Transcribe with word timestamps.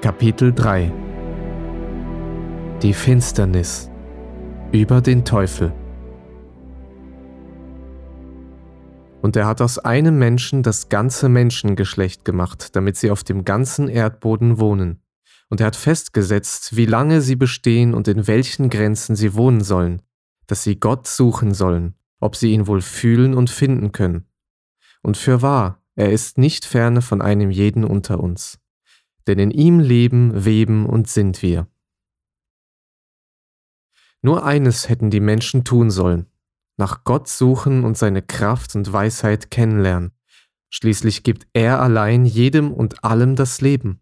Kapitel 0.00 0.54
3 0.54 0.90
Die 2.80 2.94
Finsternis 2.94 3.90
über 4.72 5.02
den 5.02 5.26
Teufel 5.26 5.74
Und 9.20 9.36
er 9.36 9.46
hat 9.46 9.60
aus 9.60 9.78
einem 9.78 10.18
Menschen 10.18 10.62
das 10.62 10.88
ganze 10.88 11.28
Menschengeschlecht 11.28 12.24
gemacht, 12.24 12.74
damit 12.76 12.96
sie 12.96 13.10
auf 13.10 13.24
dem 13.24 13.44
ganzen 13.44 13.90
Erdboden 13.90 14.58
wohnen. 14.58 15.02
Und 15.50 15.60
er 15.60 15.66
hat 15.66 15.76
festgesetzt, 15.76 16.76
wie 16.76 16.86
lange 16.86 17.20
sie 17.20 17.36
bestehen 17.36 17.92
und 17.92 18.08
in 18.08 18.26
welchen 18.26 18.70
Grenzen 18.70 19.16
sie 19.16 19.34
wohnen 19.34 19.62
sollen, 19.62 20.00
dass 20.46 20.62
sie 20.62 20.80
Gott 20.80 21.08
suchen 21.08 21.52
sollen, 21.52 21.94
ob 22.20 22.36
sie 22.36 22.52
ihn 22.52 22.66
wohl 22.66 22.80
fühlen 22.80 23.34
und 23.34 23.50
finden 23.50 23.92
können. 23.92 24.24
Und 25.02 25.18
für 25.18 25.42
wahr, 25.42 25.82
er 25.94 26.10
ist 26.10 26.38
nicht 26.38 26.64
ferne 26.64 27.02
von 27.02 27.20
einem 27.20 27.50
jeden 27.50 27.84
unter 27.84 28.18
uns. 28.20 28.60
Denn 29.26 29.38
in 29.38 29.50
ihm 29.50 29.80
leben, 29.80 30.44
weben 30.44 30.86
und 30.86 31.08
sind 31.08 31.42
wir. 31.42 31.66
Nur 34.22 34.44
eines 34.44 34.88
hätten 34.88 35.10
die 35.10 35.20
Menschen 35.20 35.64
tun 35.64 35.90
sollen, 35.90 36.26
nach 36.76 37.04
Gott 37.04 37.28
suchen 37.28 37.84
und 37.84 37.96
seine 37.96 38.22
Kraft 38.22 38.74
und 38.74 38.92
Weisheit 38.92 39.50
kennenlernen. 39.50 40.12
Schließlich 40.70 41.22
gibt 41.22 41.46
er 41.52 41.80
allein 41.80 42.24
jedem 42.24 42.72
und 42.72 43.02
allem 43.02 43.34
das 43.34 43.60
Leben. 43.60 44.00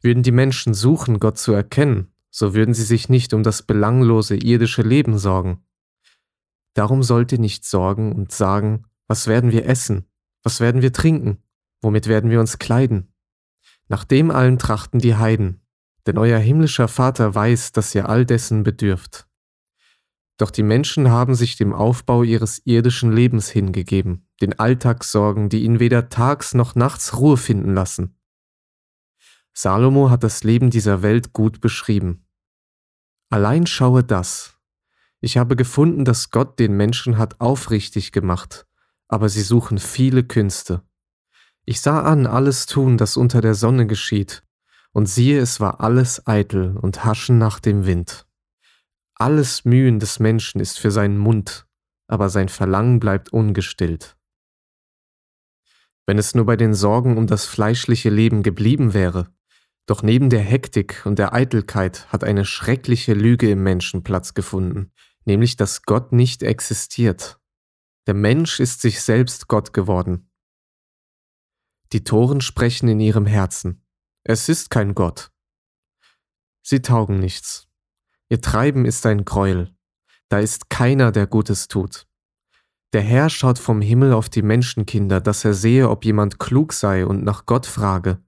Würden 0.00 0.22
die 0.22 0.32
Menschen 0.32 0.74
suchen, 0.74 1.18
Gott 1.18 1.38
zu 1.38 1.52
erkennen, 1.52 2.12
so 2.30 2.54
würden 2.54 2.74
sie 2.74 2.84
sich 2.84 3.08
nicht 3.08 3.32
um 3.32 3.42
das 3.42 3.62
belanglose 3.62 4.36
irdische 4.36 4.82
Leben 4.82 5.18
sorgen. 5.18 5.64
Darum 6.74 7.02
sollt 7.02 7.32
ihr 7.32 7.38
nicht 7.38 7.64
sorgen 7.64 8.12
und 8.12 8.32
sagen, 8.32 8.84
was 9.06 9.26
werden 9.26 9.52
wir 9.52 9.66
essen, 9.66 10.04
was 10.42 10.60
werden 10.60 10.82
wir 10.82 10.92
trinken, 10.92 11.42
womit 11.80 12.08
werden 12.08 12.30
wir 12.30 12.40
uns 12.40 12.58
kleiden. 12.58 13.13
Nach 13.88 14.04
dem 14.04 14.30
allen 14.30 14.58
trachten 14.58 14.98
die 14.98 15.16
Heiden, 15.16 15.60
denn 16.06 16.18
euer 16.18 16.38
himmlischer 16.38 16.88
Vater 16.88 17.34
weiß, 17.34 17.72
dass 17.72 17.94
ihr 17.94 18.08
all 18.08 18.24
dessen 18.24 18.62
bedürft. 18.62 19.26
Doch 20.36 20.50
die 20.50 20.62
Menschen 20.62 21.10
haben 21.10 21.34
sich 21.34 21.56
dem 21.56 21.72
Aufbau 21.72 22.22
ihres 22.22 22.60
irdischen 22.64 23.12
Lebens 23.12 23.48
hingegeben, 23.48 24.26
den 24.40 24.58
Alltagssorgen, 24.58 25.48
die 25.48 25.62
ihnen 25.62 25.78
weder 25.78 26.08
tags 26.08 26.54
noch 26.54 26.74
nachts 26.74 27.16
Ruhe 27.16 27.36
finden 27.36 27.74
lassen. 27.74 28.18
Salomo 29.52 30.10
hat 30.10 30.24
das 30.24 30.42
Leben 30.42 30.70
dieser 30.70 31.02
Welt 31.02 31.32
gut 31.32 31.60
beschrieben. 31.60 32.26
Allein 33.30 33.66
schaue 33.66 34.02
das. 34.02 34.58
Ich 35.20 35.36
habe 35.36 35.54
gefunden, 35.54 36.04
dass 36.04 36.30
Gott 36.30 36.58
den 36.58 36.76
Menschen 36.76 37.16
hat 37.16 37.40
aufrichtig 37.40 38.10
gemacht, 38.10 38.66
aber 39.06 39.28
sie 39.28 39.42
suchen 39.42 39.78
viele 39.78 40.24
Künste. 40.24 40.82
Ich 41.66 41.80
sah 41.80 42.02
an 42.02 42.26
alles 42.26 42.66
tun, 42.66 42.98
das 42.98 43.16
unter 43.16 43.40
der 43.40 43.54
Sonne 43.54 43.86
geschieht, 43.86 44.42
und 44.92 45.06
siehe, 45.06 45.40
es 45.40 45.60
war 45.60 45.80
alles 45.80 46.26
eitel 46.26 46.76
und 46.76 47.04
haschen 47.04 47.38
nach 47.38 47.58
dem 47.58 47.86
Wind. 47.86 48.26
Alles 49.14 49.64
Mühen 49.64 49.98
des 49.98 50.18
Menschen 50.18 50.60
ist 50.60 50.78
für 50.78 50.90
seinen 50.90 51.18
Mund, 51.18 51.66
aber 52.06 52.28
sein 52.28 52.48
Verlangen 52.48 53.00
bleibt 53.00 53.32
ungestillt. 53.32 54.16
Wenn 56.06 56.18
es 56.18 56.34
nur 56.34 56.44
bei 56.44 56.56
den 56.56 56.74
Sorgen 56.74 57.16
um 57.16 57.26
das 57.26 57.46
fleischliche 57.46 58.10
Leben 58.10 58.42
geblieben 58.42 58.92
wäre, 58.92 59.28
doch 59.86 60.02
neben 60.02 60.28
der 60.28 60.40
Hektik 60.40 61.02
und 61.04 61.18
der 61.18 61.32
Eitelkeit 61.32 62.12
hat 62.12 62.24
eine 62.24 62.44
schreckliche 62.44 63.14
Lüge 63.14 63.50
im 63.50 63.62
Menschen 63.62 64.02
Platz 64.02 64.34
gefunden, 64.34 64.92
nämlich 65.24 65.56
dass 65.56 65.82
Gott 65.82 66.12
nicht 66.12 66.42
existiert. 66.42 67.38
Der 68.06 68.14
Mensch 68.14 68.60
ist 68.60 68.82
sich 68.82 69.00
selbst 69.00 69.48
Gott 69.48 69.72
geworden. 69.72 70.30
Die 71.92 72.04
Toren 72.04 72.40
sprechen 72.40 72.88
in 72.88 73.00
ihrem 73.00 73.26
Herzen. 73.26 73.84
Es 74.24 74.48
ist 74.48 74.70
kein 74.70 74.94
Gott. 74.94 75.30
Sie 76.62 76.80
taugen 76.80 77.20
nichts. 77.20 77.68
Ihr 78.28 78.40
Treiben 78.40 78.86
ist 78.86 79.04
ein 79.06 79.24
Gräuel. 79.24 79.76
Da 80.28 80.38
ist 80.38 80.70
keiner, 80.70 81.12
der 81.12 81.26
Gutes 81.26 81.68
tut. 81.68 82.06
Der 82.94 83.02
Herr 83.02 83.28
schaut 83.28 83.58
vom 83.58 83.80
Himmel 83.80 84.12
auf 84.12 84.28
die 84.28 84.42
Menschenkinder, 84.42 85.20
dass 85.20 85.44
er 85.44 85.52
sehe, 85.52 85.90
ob 85.90 86.04
jemand 86.04 86.38
klug 86.38 86.72
sei 86.72 87.04
und 87.04 87.24
nach 87.24 87.44
Gott 87.44 87.66
frage. 87.66 88.22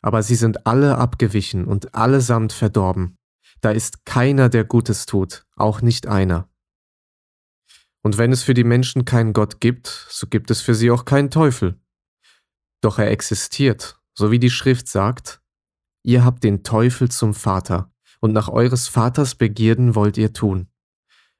Aber 0.00 0.22
sie 0.22 0.34
sind 0.34 0.66
alle 0.66 0.98
abgewichen 0.98 1.66
und 1.66 1.94
allesamt 1.94 2.52
verdorben. 2.52 3.18
Da 3.60 3.70
ist 3.70 4.04
keiner, 4.04 4.48
der 4.48 4.64
Gutes 4.64 5.06
tut, 5.06 5.46
auch 5.56 5.82
nicht 5.82 6.08
einer. 6.08 6.48
Und 8.02 8.18
wenn 8.18 8.32
es 8.32 8.42
für 8.42 8.54
die 8.54 8.64
Menschen 8.64 9.04
keinen 9.04 9.32
Gott 9.32 9.60
gibt, 9.60 9.86
so 10.08 10.26
gibt 10.26 10.50
es 10.50 10.60
für 10.60 10.74
sie 10.74 10.90
auch 10.90 11.04
keinen 11.04 11.30
Teufel. 11.30 11.78
Doch 12.82 12.98
er 12.98 13.10
existiert, 13.10 13.98
so 14.12 14.30
wie 14.30 14.38
die 14.38 14.50
Schrift 14.50 14.88
sagt, 14.88 15.40
ihr 16.02 16.24
habt 16.24 16.44
den 16.44 16.64
Teufel 16.64 17.10
zum 17.10 17.32
Vater, 17.32 17.90
und 18.20 18.32
nach 18.32 18.48
eures 18.48 18.88
Vaters 18.88 19.36
Begierden 19.36 19.94
wollt 19.94 20.18
ihr 20.18 20.32
tun. 20.32 20.68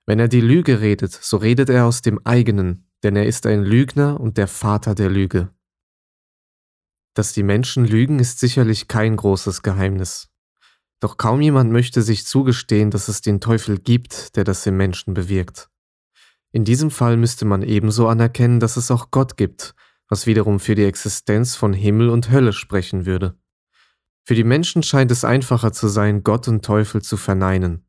Wenn 0.07 0.19
er 0.19 0.29
die 0.29 0.41
Lüge 0.41 0.81
redet, 0.81 1.13
so 1.13 1.37
redet 1.37 1.69
er 1.69 1.87
aus 1.87 2.01
dem 2.01 2.25
eigenen, 2.25 2.89
denn 3.03 3.17
er 3.17 3.27
ist 3.27 3.45
ein 3.47 3.63
Lügner 3.63 4.21
und 4.21 4.39
der 4.39 4.49
Vater 4.49 4.95
der 4.95 5.11
Lüge. 5.11 5.51
Dass 7.15 7.33
die 7.33 7.43
Menschen 7.43 7.85
lügen, 7.85 8.19
ist 8.21 8.39
sicherlich 8.39 8.89
kein 8.89 9.17
großes 9.17 9.63
Geheimnis. 9.63 10.31
Doch 11.01 11.17
kaum 11.17 11.41
jemand 11.41 11.73
möchte 11.73 12.03
sich 12.03 12.25
zugestehen, 12.25 12.91
dass 12.91 13.09
es 13.09 13.21
den 13.21 13.41
Teufel 13.41 13.79
gibt, 13.79 14.37
der 14.37 14.45
das 14.45 14.65
im 14.67 14.77
Menschen 14.77 15.15
bewirkt. 15.15 15.69
In 16.53 16.65
diesem 16.65 16.91
Fall 16.91 17.17
müsste 17.17 17.45
man 17.45 17.63
ebenso 17.63 18.07
anerkennen, 18.07 18.61
dass 18.61 18.77
es 18.77 18.91
auch 18.91 19.11
Gott 19.11 19.37
gibt, 19.37 19.75
was 20.13 20.27
wiederum 20.27 20.61
für 20.61 20.75
die 20.75 20.85
Existenz 20.85 21.57
von 21.57 21.73
Himmel 21.73 22.11
und 22.11 22.31
Hölle 22.31 22.53
sprechen 22.53 23.07
würde. 23.07 23.35
Für 24.25 24.35
die 24.35 24.45
Menschen 24.45 24.83
scheint 24.83 25.11
es 25.11 25.25
einfacher 25.25 25.73
zu 25.73 25.89
sein, 25.89 26.23
Gott 26.23 26.49
und 26.49 26.63
Teufel 26.63 27.01
zu 27.01 27.17
verneinen. 27.17 27.87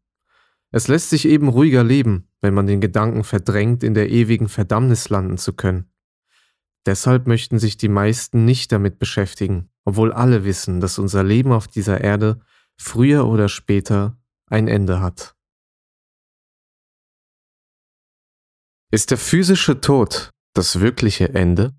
Es 0.72 0.88
lässt 0.88 1.10
sich 1.10 1.28
eben 1.28 1.50
ruhiger 1.50 1.84
leben, 1.84 2.30
wenn 2.40 2.54
man 2.54 2.66
den 2.66 2.80
Gedanken 2.80 3.26
verdrängt, 3.26 3.84
in 3.84 3.94
der 3.94 4.10
ewigen 4.10 4.48
Verdammnis 4.48 5.10
landen 5.10 5.38
zu 5.38 5.52
können. 5.52 5.92
Deshalb 6.86 7.28
möchten 7.28 7.60
sich 7.60 7.76
die 7.76 7.90
meisten 7.90 8.46
nicht 8.46 8.72
damit 8.72 9.00
beschäftigen, 9.00 9.70
obwohl 9.84 10.14
alle 10.14 10.46
wissen, 10.46 10.80
dass 10.80 11.00
unser 11.00 11.26
Leben 11.26 11.52
auf 11.52 11.68
dieser 11.68 12.00
Erde 12.00 12.40
früher 12.78 13.28
oder 13.28 13.50
später 13.50 14.18
ein 14.46 14.70
Ende 14.70 15.02
hat. 15.02 15.36
Ist 18.92 19.12
der 19.12 19.18
physische 19.18 19.82
Tod 19.82 20.30
das 20.54 20.80
wirkliche 20.80 21.34
Ende? 21.34 21.76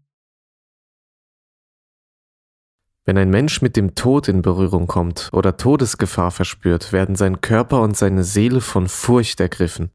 Wenn 3.07 3.19
ein 3.19 3.29
Mensch 3.29 3.61
mit 3.61 3.77
dem 3.77 3.95
Tod 3.95 4.29
in 4.29 4.41
Berührung 4.41 4.87
kommt 4.87 5.29
oder 5.33 5.59
Todesgefahr 5.59 6.31
verspürt, 6.31 6.93
werden 6.93 7.17
sein 7.17 7.43
Körper 7.43 7.83
und 7.83 7.97
seine 7.97 8.25
Seele 8.25 8.63
von 8.63 8.89
Furcht 8.89 9.41
ergriffen, 9.41 9.91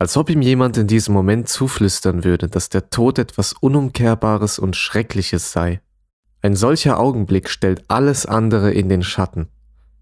als 0.00 0.16
ob 0.16 0.30
ihm 0.30 0.42
jemand 0.42 0.76
in 0.76 0.88
diesem 0.88 1.14
Moment 1.14 1.48
zuflüstern 1.48 2.24
würde, 2.24 2.48
dass 2.48 2.68
der 2.68 2.90
Tod 2.90 3.18
etwas 3.18 3.52
Unumkehrbares 3.52 4.58
und 4.58 4.74
Schreckliches 4.74 5.52
sei. 5.52 5.80
Ein 6.42 6.56
solcher 6.56 6.98
Augenblick 6.98 7.48
stellt 7.48 7.84
alles 7.88 8.26
andere 8.26 8.72
in 8.72 8.88
den 8.88 9.04
Schatten. 9.04 9.48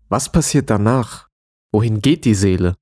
Was 0.09 0.32
passiert 0.32 0.70
danach? 0.70 1.28
Wohin 1.70 2.00
geht 2.00 2.25
die 2.25 2.34
Seele? 2.34 2.76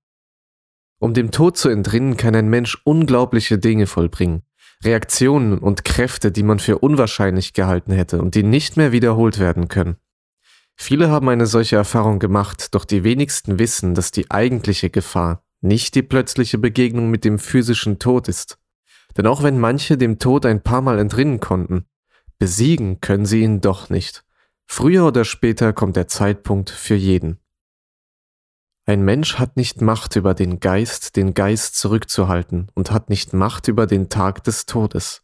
Um 1.00 1.12
dem 1.12 1.33
Tod 1.33 1.56
zu 1.56 1.69
entrinnen, 1.71 2.16
kann 2.16 2.37
ein 2.37 2.48
Mensch 2.48 2.81
unglaubliche 2.84 3.59
Dinge 3.59 3.87
vollbringen. 3.87 4.43
Reaktionen 4.84 5.59
und 5.59 5.84
Kräfte, 5.84 6.31
die 6.31 6.42
man 6.42 6.59
für 6.59 6.78
unwahrscheinlich 6.78 7.53
gehalten 7.53 7.92
hätte 7.92 8.20
und 8.20 8.34
die 8.34 8.42
nicht 8.42 8.76
mehr 8.76 8.92
wiederholt 8.92 9.38
werden 9.38 9.69
können. 9.69 9.97
Viele 10.76 11.09
haben 11.09 11.28
eine 11.28 11.47
solche 11.47 11.76
Erfahrung 11.76 12.19
gemacht, 12.19 12.75
doch 12.75 12.84
die 12.84 13.03
wenigsten 13.03 13.59
wissen, 13.59 13.94
dass 13.94 14.10
die 14.10 14.31
eigentliche 14.31 14.91
Gefahr 14.91 15.42
nicht 15.62 15.94
die 15.94 16.03
plötzliche 16.03 16.59
Begegnung 16.59 17.10
mit 17.10 17.25
dem 17.25 17.38
physischen 17.38 17.98
Tod 17.98 18.28
ist. 18.28 18.59
Denn 19.16 19.27
auch 19.27 19.42
wenn 19.42 19.59
manche 19.59 19.97
dem 19.97 20.18
Tod 20.18 20.45
ein 20.45 20.62
paar 20.62 20.83
Mal 20.83 20.98
entrinnen 20.98 21.41
konnten, 21.41 21.86
besiegen 22.39 23.01
können 23.01 23.24
sie 23.24 23.42
ihn 23.42 23.62
doch 23.62 23.89
nicht. 23.89 24.24
Früher 24.66 25.06
oder 25.06 25.24
später 25.24 25.72
kommt 25.72 25.97
der 25.97 26.09
Zeitpunkt 26.09 26.68
für 26.71 26.95
jeden. 26.95 27.39
Ein 28.88 29.04
Mensch 29.04 29.41
hat 29.41 29.56
nicht 29.56 29.83
Macht 29.83 30.15
über 30.15 30.33
den 30.33 30.60
Geist, 30.60 31.16
den 31.16 31.34
Geist 31.34 31.77
zurückzuhalten, 31.77 32.71
und 32.74 32.92
hat 32.92 33.10
nicht 33.10 33.33
Macht 33.33 33.66
über 33.66 33.88
den 33.88 34.09
Tag 34.09 34.44
des 34.44 34.65
Todes. 34.65 35.22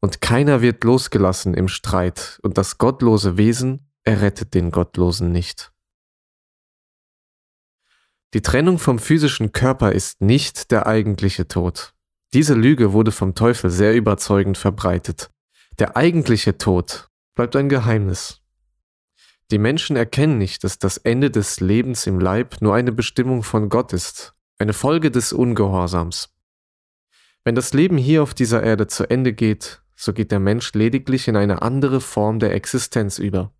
Und 0.00 0.20
keiner 0.20 0.60
wird 0.60 0.82
losgelassen 0.82 1.54
im 1.54 1.68
Streit, 1.68 2.40
und 2.42 2.58
das 2.58 2.78
gottlose 2.78 3.36
Wesen 3.36 3.92
errettet 4.02 4.54
den 4.54 4.72
Gottlosen 4.72 5.30
nicht. 5.30 5.72
Die 8.34 8.42
Trennung 8.42 8.80
vom 8.80 8.98
physischen 8.98 9.52
Körper 9.52 9.92
ist 9.92 10.20
nicht 10.20 10.72
der 10.72 10.88
eigentliche 10.88 11.46
Tod. 11.46 11.94
Diese 12.34 12.54
Lüge 12.54 12.92
wurde 12.92 13.12
vom 13.12 13.36
Teufel 13.36 13.70
sehr 13.70 13.94
überzeugend 13.94 14.58
verbreitet. 14.58 15.30
Der 15.78 15.96
eigentliche 15.96 16.58
Tod 16.58 17.08
bleibt 17.36 17.54
ein 17.54 17.68
Geheimnis. 17.68 18.42
Die 19.50 19.58
Menschen 19.58 19.96
erkennen 19.96 20.38
nicht, 20.38 20.64
dass 20.64 20.78
das 20.78 20.96
Ende 20.96 21.30
des 21.30 21.60
Lebens 21.60 22.06
im 22.06 22.18
Leib 22.18 22.60
nur 22.60 22.74
eine 22.74 22.90
Bestimmung 22.90 23.42
von 23.44 23.68
Gott 23.68 23.92
ist, 23.92 24.34
eine 24.58 24.72
Folge 24.72 25.10
des 25.10 25.32
Ungehorsams. 25.32 26.34
Wenn 27.44 27.54
das 27.54 27.72
Leben 27.72 27.96
hier 27.96 28.24
auf 28.24 28.34
dieser 28.34 28.62
Erde 28.62 28.88
zu 28.88 29.08
Ende 29.08 29.32
geht, 29.32 29.82
so 29.94 30.12
geht 30.12 30.32
der 30.32 30.40
Mensch 30.40 30.72
lediglich 30.72 31.28
in 31.28 31.36
eine 31.36 31.62
andere 31.62 32.00
Form 32.00 32.40
der 32.40 32.52
Existenz 32.54 33.18
über. 33.18 33.52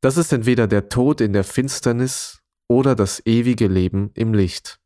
Das 0.00 0.16
ist 0.16 0.32
entweder 0.32 0.66
der 0.66 0.88
Tod 0.88 1.20
in 1.20 1.32
der 1.32 1.44
Finsternis 1.44 2.42
oder 2.68 2.96
das 2.96 3.24
ewige 3.24 3.68
Leben 3.68 4.10
im 4.14 4.34
Licht. 4.34 4.80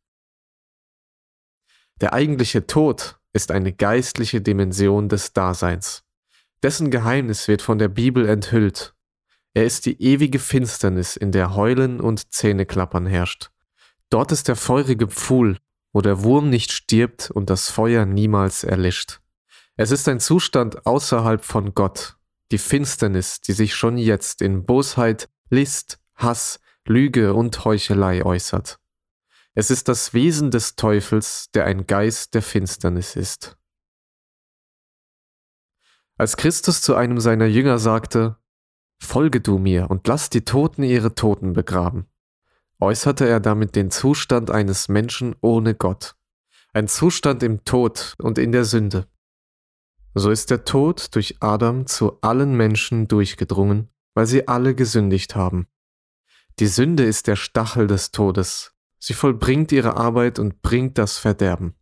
Der 2.02 2.12
eigentliche 2.12 2.66
Tod 2.66 3.18
ist 3.32 3.50
eine 3.50 3.72
geistliche 3.72 4.40
Dimension 4.40 5.08
des 5.08 5.32
Daseins. 5.32 6.04
Dessen 6.62 6.90
Geheimnis 6.90 7.48
wird 7.48 7.62
von 7.62 7.78
der 7.78 7.88
Bibel 7.88 8.28
enthüllt. 8.28 8.94
Er 9.54 9.64
ist 9.64 9.84
die 9.86 10.00
ewige 10.02 10.38
Finsternis, 10.38 11.16
in 11.16 11.30
der 11.30 11.54
Heulen 11.54 12.00
und 12.00 12.32
Zähneklappern 12.32 13.06
herrscht. 13.06 13.50
Dort 14.08 14.32
ist 14.32 14.48
der 14.48 14.56
feurige 14.56 15.08
Pfuhl, 15.08 15.58
wo 15.92 16.00
der 16.00 16.22
Wurm 16.22 16.48
nicht 16.48 16.72
stirbt 16.72 17.30
und 17.30 17.50
das 17.50 17.68
Feuer 17.68 18.06
niemals 18.06 18.64
erlischt. 18.64 19.20
Es 19.76 19.90
ist 19.90 20.08
ein 20.08 20.20
Zustand 20.20 20.86
außerhalb 20.86 21.44
von 21.44 21.74
Gott, 21.74 22.16
die 22.50 22.58
Finsternis, 22.58 23.40
die 23.40 23.52
sich 23.52 23.74
schon 23.74 23.98
jetzt 23.98 24.42
in 24.42 24.64
Bosheit, 24.64 25.28
List, 25.50 25.98
Hass, 26.14 26.60
Lüge 26.86 27.34
und 27.34 27.64
Heuchelei 27.64 28.24
äußert. 28.24 28.78
Es 29.54 29.70
ist 29.70 29.88
das 29.88 30.14
Wesen 30.14 30.50
des 30.50 30.76
Teufels, 30.76 31.50
der 31.52 31.66
ein 31.66 31.86
Geist 31.86 32.34
der 32.34 32.42
Finsternis 32.42 33.16
ist. 33.16 33.58
Als 36.16 36.36
Christus 36.36 36.80
zu 36.80 36.94
einem 36.94 37.20
seiner 37.20 37.46
Jünger 37.46 37.78
sagte, 37.78 38.36
Folge 39.02 39.40
du 39.40 39.58
mir 39.58 39.90
und 39.90 40.06
lass 40.06 40.30
die 40.30 40.44
Toten 40.44 40.84
ihre 40.84 41.14
Toten 41.14 41.52
begraben, 41.52 42.06
äußerte 42.80 43.28
er 43.28 43.40
damit 43.40 43.76
den 43.76 43.90
Zustand 43.90 44.50
eines 44.50 44.88
Menschen 44.88 45.34
ohne 45.40 45.74
Gott, 45.74 46.14
ein 46.72 46.88
Zustand 46.88 47.42
im 47.42 47.64
Tod 47.64 48.14
und 48.18 48.38
in 48.38 48.52
der 48.52 48.64
Sünde. 48.64 49.06
So 50.14 50.30
ist 50.30 50.50
der 50.50 50.64
Tod 50.64 51.14
durch 51.14 51.36
Adam 51.40 51.86
zu 51.86 52.20
allen 52.22 52.56
Menschen 52.56 53.08
durchgedrungen, 53.08 53.88
weil 54.14 54.26
sie 54.26 54.46
alle 54.48 54.74
gesündigt 54.74 55.34
haben. 55.34 55.66
Die 56.58 56.68
Sünde 56.68 57.04
ist 57.04 57.26
der 57.26 57.36
Stachel 57.36 57.88
des 57.88 58.12
Todes. 58.12 58.72
Sie 58.98 59.14
vollbringt 59.14 59.72
ihre 59.72 59.96
Arbeit 59.96 60.38
und 60.38 60.62
bringt 60.62 60.96
das 60.96 61.18
Verderben. 61.18 61.74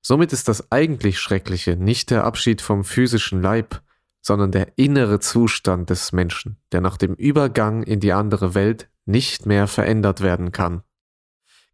Somit 0.00 0.32
ist 0.32 0.48
das 0.48 0.72
eigentlich 0.72 1.20
Schreckliche 1.20 1.76
nicht 1.76 2.10
der 2.10 2.24
Abschied 2.24 2.62
vom 2.62 2.82
physischen 2.82 3.42
Leib, 3.42 3.82
sondern 4.20 4.52
der 4.52 4.76
innere 4.76 5.20
Zustand 5.20 5.90
des 5.90 6.12
Menschen, 6.12 6.58
der 6.72 6.80
nach 6.80 6.96
dem 6.96 7.14
Übergang 7.14 7.82
in 7.82 8.00
die 8.00 8.12
andere 8.12 8.54
Welt 8.54 8.90
nicht 9.06 9.46
mehr 9.46 9.66
verändert 9.66 10.20
werden 10.20 10.52
kann. 10.52 10.82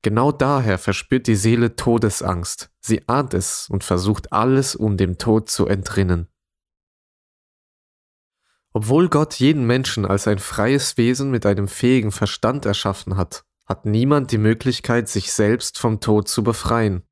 Genau 0.03 0.31
daher 0.31 0.79
verspürt 0.79 1.27
die 1.27 1.35
Seele 1.35 1.75
Todesangst. 1.75 2.71
Sie 2.81 3.09
ahnt 3.09 3.35
es 3.35 3.69
und 3.69 3.83
versucht 3.83 4.33
alles, 4.33 4.77
um 4.77 4.97
dem 4.97 5.19
Tod 5.19 5.51
zu 5.51 5.67
entrinnen. 5.67 6.29
Obwohl 8.73 9.09
Gott 9.09 9.35
jeden 9.35 9.67
Menschen 9.67 10.05
als 10.05 10.29
ein 10.29 10.39
freies 10.39 10.97
Wesen 10.97 11.31
mit 11.31 11.47
einem 11.47 11.67
fähigen 11.67 12.13
Verstand 12.13 12.67
erschaffen 12.67 13.17
hat, 13.17 13.45
hat 13.65 13.85
niemand 13.85 14.31
die 14.33 14.39
Möglichkeit, 14.39 15.09
sich 15.09 15.33
selbst 15.33 15.79
vom 15.79 15.99
Tod 16.01 16.29
zu 16.29 16.45
befreien. 16.45 17.03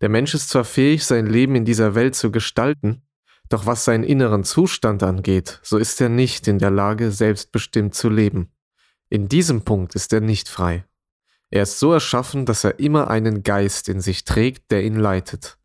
Der 0.00 0.08
Mensch 0.08 0.34
ist 0.34 0.50
zwar 0.50 0.64
fähig, 0.64 1.04
sein 1.06 1.26
Leben 1.26 1.54
in 1.54 1.64
dieser 1.64 1.94
Welt 1.94 2.14
zu 2.14 2.30
gestalten, 2.30 3.02
doch 3.50 3.66
was 3.66 3.84
seinen 3.84 4.04
inneren 4.04 4.44
Zustand 4.44 5.02
angeht, 5.02 5.58
so 5.62 5.76
ist 5.76 6.00
er 6.00 6.08
nicht 6.08 6.48
in 6.48 6.58
der 6.58 6.70
Lage, 6.70 7.10
selbstbestimmt 7.10 7.94
zu 7.94 8.08
leben. 8.08 8.52
In 9.10 9.28
diesem 9.28 9.62
Punkt 9.62 9.96
ist 9.96 10.12
er 10.12 10.20
nicht 10.20 10.48
frei. 10.48 10.86
Er 11.50 11.64
ist 11.64 11.80
so 11.80 11.92
erschaffen, 11.92 12.46
dass 12.46 12.62
er 12.62 12.78
immer 12.78 13.10
einen 13.10 13.42
Geist 13.42 13.88
in 13.88 14.00
sich 14.00 14.24
trägt, 14.24 14.70
der 14.70 14.84
ihn 14.84 14.94
leitet. 14.94 15.58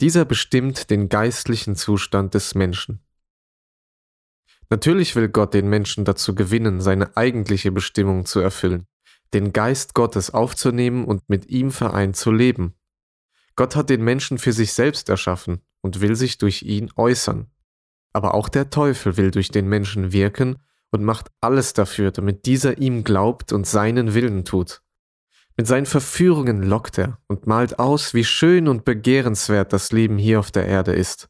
Dieser 0.00 0.24
bestimmt 0.24 0.88
den 0.88 1.08
geistlichen 1.08 1.74
Zustand 1.74 2.34
des 2.34 2.54
Menschen. 2.54 3.00
Natürlich 4.70 5.16
will 5.16 5.28
Gott 5.28 5.52
den 5.52 5.68
Menschen 5.68 6.04
dazu 6.04 6.34
gewinnen, 6.34 6.80
seine 6.80 7.16
eigentliche 7.16 7.72
Bestimmung 7.72 8.24
zu 8.24 8.38
erfüllen, 8.38 8.86
den 9.34 9.52
Geist 9.52 9.94
Gottes 9.94 10.30
aufzunehmen 10.30 11.04
und 11.04 11.28
mit 11.28 11.48
ihm 11.48 11.72
vereint 11.72 12.16
zu 12.16 12.30
leben. 12.30 12.74
Gott 13.56 13.74
hat 13.74 13.90
den 13.90 14.04
Menschen 14.04 14.38
für 14.38 14.52
sich 14.52 14.74
selbst 14.74 15.08
erschaffen 15.08 15.62
und 15.86 16.00
will 16.00 16.16
sich 16.16 16.36
durch 16.36 16.62
ihn 16.62 16.90
äußern. 16.96 17.46
Aber 18.12 18.34
auch 18.34 18.48
der 18.48 18.70
Teufel 18.70 19.16
will 19.16 19.30
durch 19.30 19.50
den 19.50 19.68
Menschen 19.68 20.12
wirken 20.12 20.56
und 20.90 21.04
macht 21.04 21.30
alles 21.40 21.74
dafür, 21.74 22.10
damit 22.10 22.44
dieser 22.44 22.78
ihm 22.78 23.04
glaubt 23.04 23.52
und 23.52 23.68
seinen 23.68 24.12
Willen 24.12 24.44
tut. 24.44 24.82
Mit 25.56 25.68
seinen 25.68 25.86
Verführungen 25.86 26.64
lockt 26.64 26.98
er 26.98 27.18
und 27.28 27.46
malt 27.46 27.78
aus, 27.78 28.14
wie 28.14 28.24
schön 28.24 28.66
und 28.66 28.84
begehrenswert 28.84 29.72
das 29.72 29.92
Leben 29.92 30.18
hier 30.18 30.40
auf 30.40 30.50
der 30.50 30.66
Erde 30.66 30.92
ist. 30.92 31.28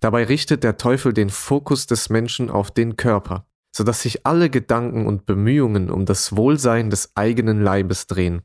Dabei 0.00 0.24
richtet 0.24 0.64
der 0.64 0.78
Teufel 0.78 1.12
den 1.12 1.28
Fokus 1.28 1.86
des 1.86 2.08
Menschen 2.08 2.50
auf 2.50 2.70
den 2.70 2.96
Körper, 2.96 3.46
so 3.70 3.84
dass 3.84 4.00
sich 4.00 4.24
alle 4.24 4.48
Gedanken 4.48 5.06
und 5.06 5.26
Bemühungen 5.26 5.90
um 5.90 6.06
das 6.06 6.34
Wohlsein 6.34 6.88
des 6.88 7.14
eigenen 7.16 7.62
Leibes 7.62 8.06
drehen. 8.06 8.42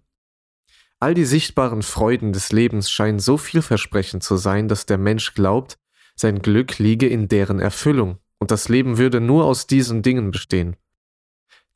All 1.03 1.13
die 1.13 1.25
sichtbaren 1.25 1.81
Freuden 1.81 2.31
des 2.31 2.53
Lebens 2.53 2.89
scheinen 2.89 3.19
so 3.19 3.35
vielversprechend 3.35 4.23
zu 4.23 4.37
sein, 4.37 4.69
dass 4.69 4.85
der 4.85 4.97
Mensch 4.97 5.33
glaubt, 5.33 5.77
sein 6.15 6.41
Glück 6.41 6.79
liege 6.79 7.07
in 7.07 7.27
deren 7.27 7.59
Erfüllung 7.59 8.19
und 8.39 8.51
das 8.51 8.69
Leben 8.69 8.97
würde 8.97 9.19
nur 9.19 9.43
aus 9.43 9.67
diesen 9.67 10.01
Dingen 10.01 10.31
bestehen. 10.31 10.77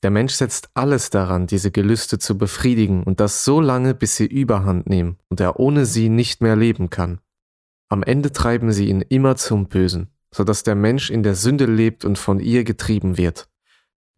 Der 0.01 0.11
Mensch 0.11 0.31
setzt 0.31 0.69
alles 0.75 1.09
daran, 1.09 1.45
diese 1.45 1.71
Gelüste 1.71 2.19
zu 2.19 2.37
befriedigen 2.37 3.03
und 3.03 3.19
das 3.19 3.43
so 3.43 3.59
lange, 3.59 3.93
bis 3.93 4.15
sie 4.15 4.27
überhand 4.27 4.87
nehmen 4.87 5.17
und 5.27 5.41
er 5.41 5.59
ohne 5.59 5.85
sie 5.85 6.07
nicht 6.07 6.39
mehr 6.39 6.55
leben 6.55 6.89
kann. 6.89 7.19
Am 7.89 8.03
Ende 8.03 8.31
treiben 8.31 8.71
sie 8.71 8.87
ihn 8.87 9.01
immer 9.01 9.35
zum 9.35 9.67
Bösen, 9.67 10.07
so 10.33 10.45
dass 10.45 10.63
der 10.63 10.75
Mensch 10.75 11.09
in 11.09 11.21
der 11.21 11.35
Sünde 11.35 11.65
lebt 11.65 12.05
und 12.05 12.17
von 12.17 12.39
ihr 12.39 12.63
getrieben 12.63 13.17
wird. 13.17 13.49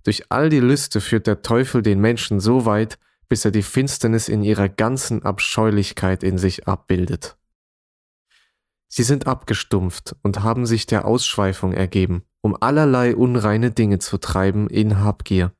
Durch 0.03 0.25
all 0.29 0.49
die 0.49 0.59
Lüste 0.59 1.01
führt 1.01 1.25
der 1.25 1.41
Teufel 1.41 1.81
den 1.81 1.99
Menschen 1.99 2.39
so 2.39 2.67
weit, 2.67 2.99
bis 3.29 3.45
er 3.45 3.51
die 3.51 3.63
Finsternis 3.63 4.27
in 4.27 4.43
ihrer 4.43 4.67
ganzen 4.67 5.23
Abscheulichkeit 5.23 6.23
in 6.23 6.37
sich 6.37 6.67
abbildet. 6.67 7.37
Sie 8.87 9.03
sind 9.03 9.27
abgestumpft 9.27 10.15
und 10.23 10.41
haben 10.41 10.65
sich 10.65 10.87
der 10.87 11.05
Ausschweifung 11.05 11.73
ergeben, 11.73 12.23
um 12.41 12.57
allerlei 12.59 13.15
unreine 13.15 13.69
Dinge 13.69 13.99
zu 13.99 14.17
treiben 14.17 14.67
in 14.67 14.99
Habgier. 14.99 15.53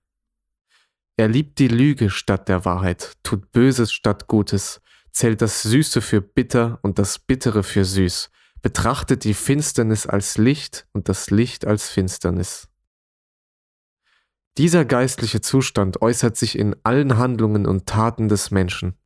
Er 1.16 1.28
liebt 1.28 1.60
die 1.60 1.68
Lüge 1.68 2.10
statt 2.10 2.50
der 2.50 2.66
Wahrheit, 2.66 3.14
tut 3.24 3.52
Böses 3.52 3.92
statt 3.92 4.28
Gutes, 4.28 4.82
zählt 5.12 5.42
das 5.42 5.62
Süße 5.62 6.02
für 6.02 6.22
bitter 6.22 6.80
und 6.82 6.98
das 6.98 7.20
Bittere 7.20 7.62
für 7.64 7.86
süß, 7.86 8.32
betrachtet 8.62 9.26
die 9.26 9.34
Finsternis 9.34 10.08
als 10.08 10.38
Licht 10.38 10.88
und 10.92 11.08
das 11.08 11.30
Licht 11.30 11.68
als 11.68 11.90
Finsternis. 11.90 12.68
Dieser 14.60 14.84
geistliche 14.84 15.40
Zustand 15.40 16.02
äußert 16.02 16.36
sich 16.36 16.60
in 16.60 16.76
allen 16.84 17.18
Handlungen 17.18 17.66
und 17.66 17.86
Taten 17.86 18.28
des 18.28 18.52
Menschen. 18.52 18.98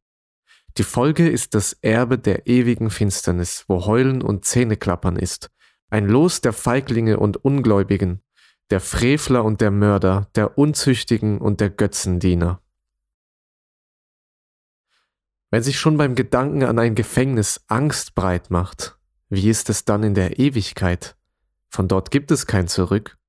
Die 0.80 0.84
Folge 0.84 1.30
ist 1.30 1.54
das 1.54 1.74
Erbe 1.84 2.18
der 2.18 2.48
ewigen 2.48 2.90
Finsternis, 2.90 3.64
wo 3.68 3.86
Heulen 3.86 4.24
und 4.24 4.46
Zähneklappern 4.46 5.16
ist, 5.16 5.52
ein 5.92 6.08
Los 6.08 6.42
der 6.42 6.54
Feiglinge 6.54 7.20
und 7.20 7.38
Ungläubigen, 7.38 8.24
der 8.72 8.80
Frevler 8.80 9.46
und 9.46 9.62
der 9.62 9.70
Mörder, 9.70 10.28
der 10.34 10.58
Unzüchtigen 10.58 11.38
und 11.38 11.62
der 11.62 11.70
Götzendiener. 11.70 12.60
Wenn 15.52 15.62
sich 15.62 15.80
schon 15.80 15.98
beim 15.98 16.16
Gedanken 16.16 16.64
an 16.64 16.80
ein 16.80 16.96
Gefängnis 16.96 17.64
Angst 17.68 18.16
breit 18.16 18.50
macht, 18.50 18.98
wie 19.30 19.52
ist 19.52 19.70
es 19.70 19.86
dann 19.86 20.02
in 20.02 20.16
der 20.16 20.40
Ewigkeit? 20.40 21.16
Von 21.70 21.88
dort 21.88 22.10
gibt 22.10 22.32
es 22.32 22.48
kein 22.48 22.68
Zurück. 22.68 23.20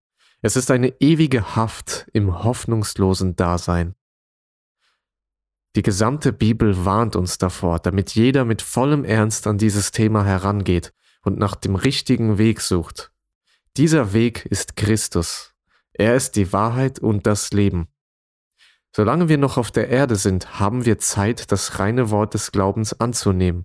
Es 0.46 0.56
ist 0.56 0.70
eine 0.70 0.88
ewige 1.00 1.56
Haft 1.56 2.06
im 2.12 2.44
hoffnungslosen 2.44 3.34
Dasein. 3.34 3.94
Die 5.74 5.80
gesamte 5.80 6.34
Bibel 6.34 6.84
warnt 6.84 7.16
uns 7.16 7.38
davor, 7.38 7.78
damit 7.78 8.14
jeder 8.14 8.44
mit 8.44 8.60
vollem 8.60 9.04
Ernst 9.04 9.46
an 9.46 9.56
dieses 9.56 9.90
Thema 9.90 10.22
herangeht 10.22 10.92
und 11.22 11.38
nach 11.38 11.54
dem 11.54 11.76
richtigen 11.76 12.36
Weg 12.36 12.60
sucht, 12.60 13.10
dieser 13.78 14.12
Weg 14.12 14.44
ist 14.44 14.76
Christus. 14.76 15.54
Er 15.94 16.14
ist 16.14 16.32
die 16.32 16.52
Wahrheit 16.52 16.98
und 16.98 17.26
das 17.26 17.50
Leben. 17.54 17.88
Solange 18.94 19.30
wir 19.30 19.38
noch 19.38 19.56
auf 19.56 19.70
der 19.70 19.88
Erde 19.88 20.16
sind, 20.16 20.60
haben 20.60 20.84
wir 20.84 20.98
Zeit, 20.98 21.52
das 21.52 21.78
reine 21.78 22.10
Wort 22.10 22.34
des 22.34 22.52
Glaubens 22.52 23.00
anzunehmen. 23.00 23.64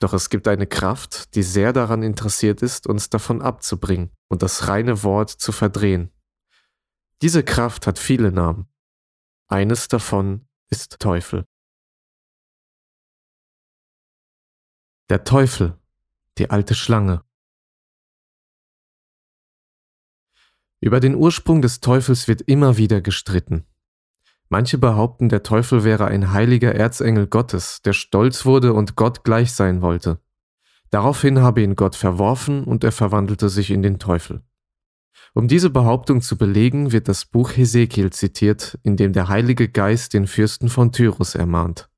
Doch 0.00 0.14
es 0.14 0.30
gibt 0.30 0.48
eine 0.48 0.66
Kraft, 0.66 1.34
die 1.34 1.42
sehr 1.42 1.72
daran 1.74 2.02
interessiert 2.02 2.62
ist, 2.62 2.86
uns 2.86 3.10
davon 3.10 3.42
abzubringen 3.42 4.10
und 4.28 4.42
das 4.42 4.66
reine 4.66 5.02
Wort 5.02 5.30
zu 5.30 5.52
verdrehen. 5.52 6.10
Diese 7.20 7.44
Kraft 7.44 7.86
hat 7.86 7.98
viele 7.98 8.32
Namen. 8.32 8.66
Eines 9.46 9.88
davon 9.88 10.48
ist 10.70 11.00
Teufel. 11.00 11.46
Der 15.10 15.24
Teufel, 15.24 15.78
die 16.38 16.48
alte 16.48 16.74
Schlange. 16.74 17.22
Über 20.80 21.00
den 21.00 21.14
Ursprung 21.14 21.60
des 21.60 21.80
Teufels 21.80 22.26
wird 22.26 22.40
immer 22.40 22.78
wieder 22.78 23.02
gestritten. 23.02 23.66
Manche 24.52 24.78
behaupten, 24.78 25.28
der 25.28 25.44
Teufel 25.44 25.84
wäre 25.84 26.06
ein 26.06 26.32
heiliger 26.32 26.74
Erzengel 26.74 27.28
Gottes, 27.28 27.82
der 27.82 27.92
stolz 27.92 28.44
wurde 28.44 28.72
und 28.72 28.96
Gott 28.96 29.22
gleich 29.22 29.52
sein 29.52 29.80
wollte. 29.80 30.18
Daraufhin 30.90 31.40
habe 31.40 31.62
ihn 31.62 31.76
Gott 31.76 31.94
verworfen 31.94 32.64
und 32.64 32.82
er 32.82 32.90
verwandelte 32.90 33.48
sich 33.48 33.70
in 33.70 33.82
den 33.82 34.00
Teufel. 34.00 34.42
Um 35.34 35.46
diese 35.46 35.70
Behauptung 35.70 36.20
zu 36.20 36.36
belegen, 36.36 36.90
wird 36.90 37.06
das 37.06 37.24
Buch 37.24 37.50
Hesekiel 37.56 38.10
zitiert, 38.10 38.76
in 38.82 38.96
dem 38.96 39.12
der 39.12 39.28
Heilige 39.28 39.68
Geist 39.68 40.14
den 40.14 40.26
Fürsten 40.26 40.68
von 40.68 40.90
Tyrus 40.90 41.36
ermahnt. 41.36 41.88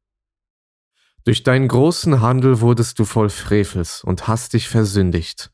Durch 1.24 1.42
deinen 1.44 1.68
großen 1.68 2.20
Handel 2.20 2.60
wurdest 2.60 2.98
du 2.98 3.04
voll 3.04 3.30
Frevels 3.30 4.04
und 4.04 4.28
hast 4.28 4.52
dich 4.52 4.68
versündigt. 4.68 5.51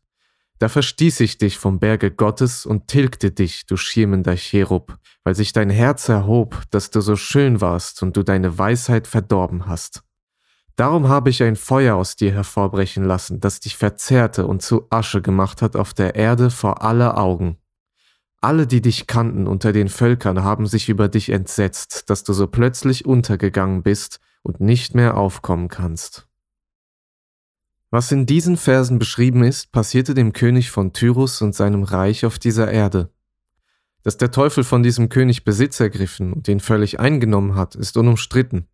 Da 0.59 0.69
verstieß 0.69 1.21
ich 1.21 1.39
dich 1.39 1.57
vom 1.57 1.79
Berge 1.79 2.11
Gottes 2.11 2.67
und 2.67 2.89
tilgte 2.89 3.31
dich, 3.31 3.67
du 3.67 3.77
schirmender 3.77 4.37
Cherub, 4.37 4.99
weil 5.23 5.35
sich 5.35 5.53
dein 5.53 5.71
Herz 5.71 6.09
erhob, 6.09 6.63
dass 6.71 6.91
du 6.91 7.01
so 7.01 7.15
schön 7.15 7.61
warst 7.61 8.03
und 8.03 8.17
du 8.17 8.25
deine 8.25 8.59
Weisheit 8.59 9.07
verdorben 9.07 9.67
hast. 9.67 10.03
Darum 10.75 11.09
habe 11.09 11.31
ich 11.31 11.43
ein 11.43 11.57
Feuer 11.57 11.97
aus 11.97 12.17
dir 12.17 12.33
hervorbrechen 12.33 13.05
lassen, 13.05 13.41
das 13.41 13.61
dich 13.61 13.77
verzehrte 13.77 14.47
und 14.47 14.63
zu 14.63 14.87
Asche 14.91 15.23
gemacht 15.23 15.63
hat 15.63 15.75
auf 15.75 15.95
der 15.95 16.15
Erde 16.15 16.51
vor 16.51 16.83
aller 16.83 17.19
Augen. 17.19 17.57
Alle, 18.41 18.69
die 18.69 18.81
dich 18.81 19.09
kannten 19.09 19.49
unter 19.49 19.73
den 19.73 19.89
Völkern, 19.89 20.45
haben 20.45 20.67
sich 20.67 20.89
über 20.89 21.09
dich 21.09 21.31
entsetzt, 21.31 22.09
dass 22.11 22.23
du 22.23 22.33
so 22.33 22.47
plötzlich 22.47 23.05
untergegangen 23.05 23.83
bist 23.83 24.21
und 24.43 24.61
nicht 24.61 24.95
mehr 24.95 25.17
aufkommen 25.17 25.67
kannst. 25.67 26.28
Was 27.91 28.13
in 28.13 28.27
diesen 28.27 28.59
Versen 28.59 28.99
beschrieben 28.99 29.43
ist, 29.43 29.73
passierte 29.73 30.13
dem 30.13 30.35
König 30.35 30.71
von 30.71 30.93
Tyrus 30.93 31.41
und 31.41 31.55
seinem 31.55 31.85
Reich 31.85 32.27
auf 32.27 32.39
dieser 32.39 32.71
Erde. 32.71 33.11
Dass 34.03 34.19
der 34.19 34.31
Teufel 34.31 34.63
von 34.63 34.83
diesem 34.83 35.09
König 35.09 35.45
Besitz 35.45 35.81
ergriffen 35.81 36.35
und 36.35 36.49
ihn 36.49 36.61
völlig 36.61 37.01
eingenommen 37.01 37.55
hat, 37.55 37.75
ist 37.77 37.97
unumstritten. 37.97 38.69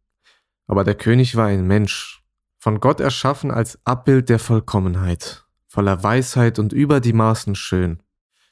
Aber 0.67 0.83
der 0.83 0.97
König 0.97 1.37
war 1.37 1.47
ein 1.47 1.65
Mensch, 1.65 2.25
von 2.59 2.81
Gott 2.81 2.99
erschaffen 2.99 3.53
als 3.53 3.79
Abbild 3.85 4.29
der 4.29 4.41
Vollkommenheit, 4.41 5.45
voller 5.69 6.03
Weisheit 6.03 6.59
und 6.59 6.73
über 6.73 6.99
die 7.01 7.13
Maßen 7.13 7.55
schön. 7.55 8.03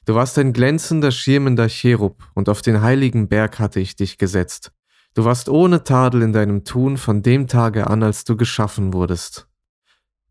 Du 0.05 0.15
warst 0.15 0.37
ein 0.39 0.53
glänzender, 0.53 1.11
schirmender 1.11 1.67
Cherub, 1.67 2.23
und 2.35 2.47
auf 2.47 2.61
den 2.61 2.81
heiligen 2.81 3.27
Berg 3.27 3.59
hatte 3.59 3.81
ich 3.81 3.97
dich 3.97 4.17
gesetzt. 4.17 4.71
Du 5.13 5.25
warst 5.25 5.49
ohne 5.49 5.83
Tadel 5.83 6.21
in 6.21 6.31
deinem 6.31 6.63
Tun 6.63 6.97
von 6.97 7.21
dem 7.21 7.47
Tage 7.47 7.87
an, 7.87 8.01
als 8.01 8.23
du 8.23 8.37
geschaffen 8.37 8.93
wurdest 8.93 9.47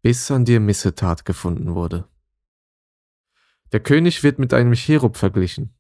bis 0.03 0.31
an 0.31 0.45
dir 0.45 0.61
Missetat 0.61 1.25
gefunden 1.25 1.75
wurde. 1.75 2.09
Der 3.73 3.81
König 3.81 4.23
wird 4.23 4.39
mit 4.39 4.53
einem 4.53 4.75
Cherub 4.75 5.17
verglichen. 5.17 5.75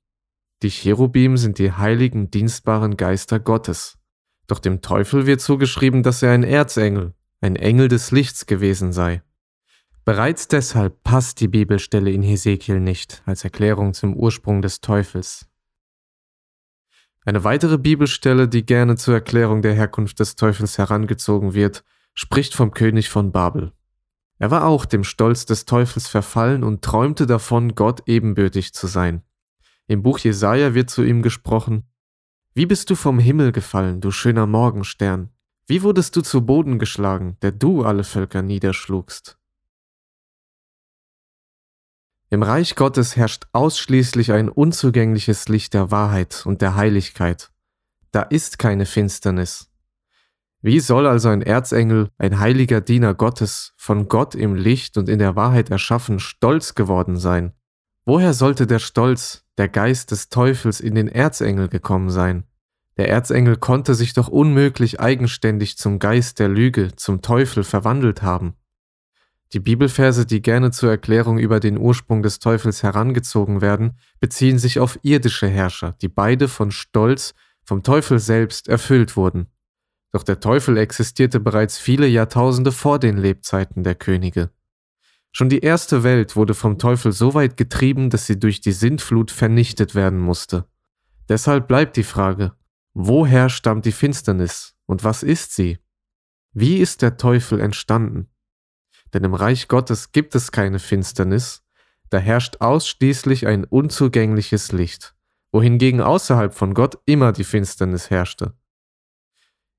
Die 0.62 0.70
Cherubim 0.70 1.36
sind 1.36 1.58
die 1.58 1.72
heiligen, 1.72 2.30
dienstbaren 2.30 2.96
Geister 2.96 3.40
Gottes. 3.40 3.98
Doch 4.46 4.60
dem 4.60 4.80
Teufel 4.80 5.26
wird 5.26 5.40
zugeschrieben, 5.40 6.02
dass 6.02 6.22
er 6.22 6.30
ein 6.30 6.44
Erzengel, 6.44 7.14
ein 7.40 7.56
Engel 7.56 7.88
des 7.88 8.12
Lichts 8.12 8.46
gewesen 8.46 8.92
sei. 8.92 9.22
Bereits 10.04 10.48
deshalb 10.48 11.02
passt 11.04 11.40
die 11.40 11.48
Bibelstelle 11.48 12.10
in 12.10 12.22
Hesekiel 12.22 12.80
nicht 12.80 13.22
als 13.26 13.44
Erklärung 13.44 13.92
zum 13.92 14.16
Ursprung 14.16 14.62
des 14.62 14.80
Teufels. 14.80 15.48
Eine 17.24 17.44
weitere 17.44 17.78
Bibelstelle, 17.78 18.48
die 18.48 18.66
gerne 18.66 18.96
zur 18.96 19.14
Erklärung 19.14 19.62
der 19.62 19.74
Herkunft 19.74 20.18
des 20.18 20.34
Teufels 20.34 20.78
herangezogen 20.78 21.54
wird, 21.54 21.84
spricht 22.14 22.54
vom 22.54 22.72
König 22.72 23.10
von 23.10 23.30
Babel. 23.30 23.72
Er 24.42 24.50
war 24.50 24.64
auch 24.64 24.86
dem 24.86 25.04
Stolz 25.04 25.46
des 25.46 25.66
Teufels 25.66 26.08
verfallen 26.08 26.64
und 26.64 26.82
träumte 26.82 27.28
davon, 27.28 27.76
Gott 27.76 28.02
ebenbürtig 28.08 28.74
zu 28.74 28.88
sein. 28.88 29.22
Im 29.86 30.02
Buch 30.02 30.18
Jesaja 30.18 30.74
wird 30.74 30.90
zu 30.90 31.04
ihm 31.04 31.22
gesprochen: 31.22 31.84
Wie 32.52 32.66
bist 32.66 32.90
du 32.90 32.96
vom 32.96 33.20
Himmel 33.20 33.52
gefallen, 33.52 34.00
du 34.00 34.10
schöner 34.10 34.48
Morgenstern? 34.48 35.30
Wie 35.68 35.84
wurdest 35.84 36.16
du 36.16 36.22
zu 36.22 36.44
Boden 36.44 36.80
geschlagen, 36.80 37.36
der 37.40 37.52
du 37.52 37.84
alle 37.84 38.02
Völker 38.02 38.42
niederschlugst? 38.42 39.38
Im 42.28 42.42
Reich 42.42 42.74
Gottes 42.74 43.14
herrscht 43.14 43.46
ausschließlich 43.52 44.32
ein 44.32 44.48
unzugängliches 44.48 45.46
Licht 45.46 45.72
der 45.72 45.92
Wahrheit 45.92 46.44
und 46.46 46.62
der 46.62 46.74
Heiligkeit. 46.74 47.52
Da 48.10 48.22
ist 48.22 48.58
keine 48.58 48.86
Finsternis. 48.86 49.71
Wie 50.64 50.78
soll 50.78 51.08
also 51.08 51.28
ein 51.28 51.42
Erzengel, 51.42 52.08
ein 52.18 52.38
heiliger 52.38 52.80
Diener 52.80 53.14
Gottes, 53.14 53.72
von 53.76 54.06
Gott 54.06 54.36
im 54.36 54.54
Licht 54.54 54.96
und 54.96 55.08
in 55.08 55.18
der 55.18 55.34
Wahrheit 55.34 55.70
erschaffen, 55.70 56.20
stolz 56.20 56.76
geworden 56.76 57.16
sein? 57.16 57.52
Woher 58.04 58.32
sollte 58.32 58.68
der 58.68 58.78
Stolz, 58.78 59.44
der 59.58 59.68
Geist 59.68 60.12
des 60.12 60.28
Teufels 60.28 60.78
in 60.78 60.94
den 60.94 61.08
Erzengel 61.08 61.68
gekommen 61.68 62.10
sein? 62.10 62.44
Der 62.96 63.08
Erzengel 63.08 63.56
konnte 63.56 63.96
sich 63.96 64.14
doch 64.14 64.28
unmöglich 64.28 65.00
eigenständig 65.00 65.78
zum 65.78 65.98
Geist 65.98 66.38
der 66.38 66.48
Lüge, 66.48 66.94
zum 66.94 67.22
Teufel 67.22 67.64
verwandelt 67.64 68.22
haben. 68.22 68.54
Die 69.52 69.60
Bibelverse, 69.60 70.26
die 70.26 70.42
gerne 70.42 70.70
zur 70.70 70.90
Erklärung 70.90 71.38
über 71.38 71.58
den 71.58 71.76
Ursprung 71.76 72.22
des 72.22 72.38
Teufels 72.38 72.84
herangezogen 72.84 73.60
werden, 73.60 73.98
beziehen 74.20 74.58
sich 74.58 74.78
auf 74.78 74.98
irdische 75.02 75.48
Herrscher, 75.48 75.96
die 76.00 76.08
beide 76.08 76.46
von 76.46 76.70
Stolz 76.70 77.34
vom 77.64 77.82
Teufel 77.82 78.20
selbst 78.20 78.68
erfüllt 78.68 79.16
wurden. 79.16 79.51
Doch 80.12 80.22
der 80.22 80.40
Teufel 80.40 80.76
existierte 80.76 81.40
bereits 81.40 81.78
viele 81.78 82.06
Jahrtausende 82.06 82.70
vor 82.70 82.98
den 82.98 83.16
Lebzeiten 83.16 83.82
der 83.82 83.94
Könige. 83.94 84.50
Schon 85.32 85.48
die 85.48 85.60
erste 85.60 86.02
Welt 86.02 86.36
wurde 86.36 86.52
vom 86.52 86.78
Teufel 86.78 87.12
so 87.12 87.32
weit 87.32 87.56
getrieben, 87.56 88.10
dass 88.10 88.26
sie 88.26 88.38
durch 88.38 88.60
die 88.60 88.72
Sintflut 88.72 89.30
vernichtet 89.30 89.94
werden 89.94 90.18
musste. 90.18 90.66
Deshalb 91.30 91.66
bleibt 91.66 91.96
die 91.96 92.02
Frage, 92.02 92.52
woher 92.92 93.48
stammt 93.48 93.86
die 93.86 93.92
Finsternis 93.92 94.74
und 94.84 95.02
was 95.02 95.22
ist 95.22 95.54
sie? 95.54 95.78
Wie 96.52 96.78
ist 96.78 97.00
der 97.00 97.16
Teufel 97.16 97.60
entstanden? 97.60 98.28
Denn 99.14 99.24
im 99.24 99.32
Reich 99.32 99.68
Gottes 99.68 100.12
gibt 100.12 100.34
es 100.34 100.52
keine 100.52 100.78
Finsternis, 100.78 101.62
da 102.10 102.18
herrscht 102.18 102.60
ausschließlich 102.60 103.46
ein 103.46 103.64
unzugängliches 103.64 104.72
Licht, 104.72 105.14
wohingegen 105.50 106.02
außerhalb 106.02 106.52
von 106.52 106.74
Gott 106.74 106.98
immer 107.06 107.32
die 107.32 107.44
Finsternis 107.44 108.10
herrschte. 108.10 108.52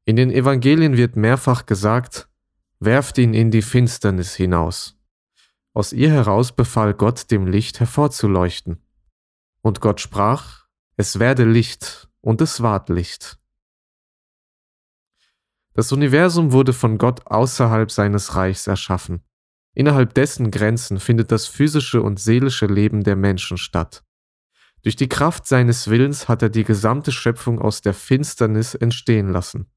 In 0.06 0.18
den 0.18 0.32
Evangelien 0.32 0.98
wird 0.98 1.16
mehrfach 1.16 1.66
gesagt, 1.66 2.28
werft 2.80 3.18
ihn 3.18 3.34
in 3.34 3.52
die 3.52 3.62
Finsternis 3.62 4.36
hinaus. 4.36 5.00
Aus 5.74 5.94
ihr 5.94 6.12
heraus 6.12 6.52
befahl 6.52 6.94
Gott 6.94 7.32
dem 7.32 7.48
Licht 7.48 7.80
hervorzuleuchten. 7.80 8.84
Und 9.62 9.80
Gott 9.80 10.02
sprach, 10.02 10.66
es 10.98 11.20
werde 11.20 11.46
Licht, 11.46 12.10
und 12.20 12.42
es 12.42 12.62
ward 12.62 12.90
Licht. 12.90 13.40
Das 15.74 15.92
Universum 15.92 16.52
wurde 16.52 16.74
von 16.74 16.98
Gott 16.98 17.26
außerhalb 17.26 17.90
seines 17.90 18.36
Reichs 18.36 18.68
erschaffen. 18.68 19.24
Innerhalb 19.74 20.14
dessen 20.14 20.52
Grenzen 20.52 21.00
findet 21.00 21.32
das 21.32 21.48
physische 21.48 22.02
und 22.02 22.20
seelische 22.20 22.68
Leben 22.68 23.04
der 23.04 23.16
Menschen 23.16 23.58
statt. 23.58 24.04
Durch 24.84 24.96
die 24.96 25.10
Kraft 25.10 25.48
seines 25.48 25.90
Willens 25.90 26.28
hat 26.28 26.42
er 26.44 26.50
die 26.50 26.66
gesamte 26.66 27.12
Schöpfung 27.12 27.60
aus 27.60 27.82
der 27.82 27.94
Finsternis 27.94 28.76
entstehen 28.76 29.32
lassen. 29.32 29.73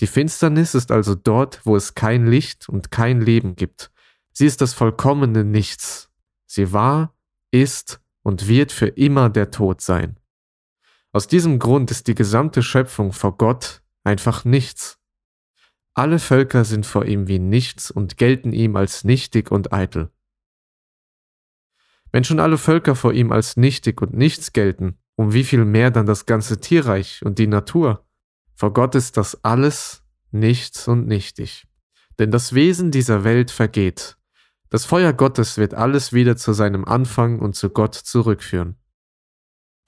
Die 0.00 0.06
Finsternis 0.06 0.74
ist 0.74 0.90
also 0.90 1.14
dort, 1.14 1.60
wo 1.64 1.76
es 1.76 1.94
kein 1.94 2.26
Licht 2.26 2.68
und 2.68 2.90
kein 2.90 3.20
Leben 3.20 3.54
gibt. 3.54 3.92
Sie 4.32 4.46
ist 4.46 4.62
das 4.62 4.72
vollkommene 4.72 5.44
Nichts. 5.44 6.10
Sie 6.46 6.72
war, 6.72 7.14
ist 7.50 8.00
und 8.22 8.48
wird 8.48 8.72
für 8.72 8.86
immer 8.86 9.28
der 9.28 9.50
Tod 9.50 9.82
sein. 9.82 10.18
Aus 11.12 11.26
diesem 11.26 11.58
Grund 11.58 11.90
ist 11.90 12.06
die 12.06 12.14
gesamte 12.14 12.62
Schöpfung 12.62 13.12
vor 13.12 13.36
Gott 13.36 13.82
einfach 14.02 14.44
nichts. 14.44 14.98
Alle 15.92 16.18
Völker 16.18 16.64
sind 16.64 16.86
vor 16.86 17.04
ihm 17.04 17.28
wie 17.28 17.38
nichts 17.38 17.90
und 17.90 18.16
gelten 18.16 18.52
ihm 18.52 18.76
als 18.76 19.04
nichtig 19.04 19.50
und 19.50 19.72
eitel. 19.72 20.10
Wenn 22.12 22.24
schon 22.24 22.40
alle 22.40 22.58
Völker 22.58 22.96
vor 22.96 23.12
ihm 23.12 23.32
als 23.32 23.56
nichtig 23.56 24.00
und 24.00 24.14
nichts 24.14 24.52
gelten, 24.52 24.98
um 25.16 25.34
wie 25.34 25.44
viel 25.44 25.64
mehr 25.64 25.90
dann 25.90 26.06
das 26.06 26.26
ganze 26.26 26.60
Tierreich 26.60 27.22
und 27.24 27.38
die 27.38 27.46
Natur? 27.46 28.06
Vor 28.60 28.74
Gott 28.74 28.94
ist 28.94 29.16
das 29.16 29.42
alles 29.42 30.02
nichts 30.32 30.86
und 30.86 31.08
nichtig. 31.08 31.66
Denn 32.18 32.30
das 32.30 32.52
Wesen 32.52 32.90
dieser 32.90 33.24
Welt 33.24 33.50
vergeht. 33.50 34.18
Das 34.68 34.84
Feuer 34.84 35.14
Gottes 35.14 35.56
wird 35.56 35.72
alles 35.72 36.12
wieder 36.12 36.36
zu 36.36 36.52
seinem 36.52 36.84
Anfang 36.84 37.38
und 37.38 37.56
zu 37.56 37.70
Gott 37.70 37.94
zurückführen. 37.94 38.76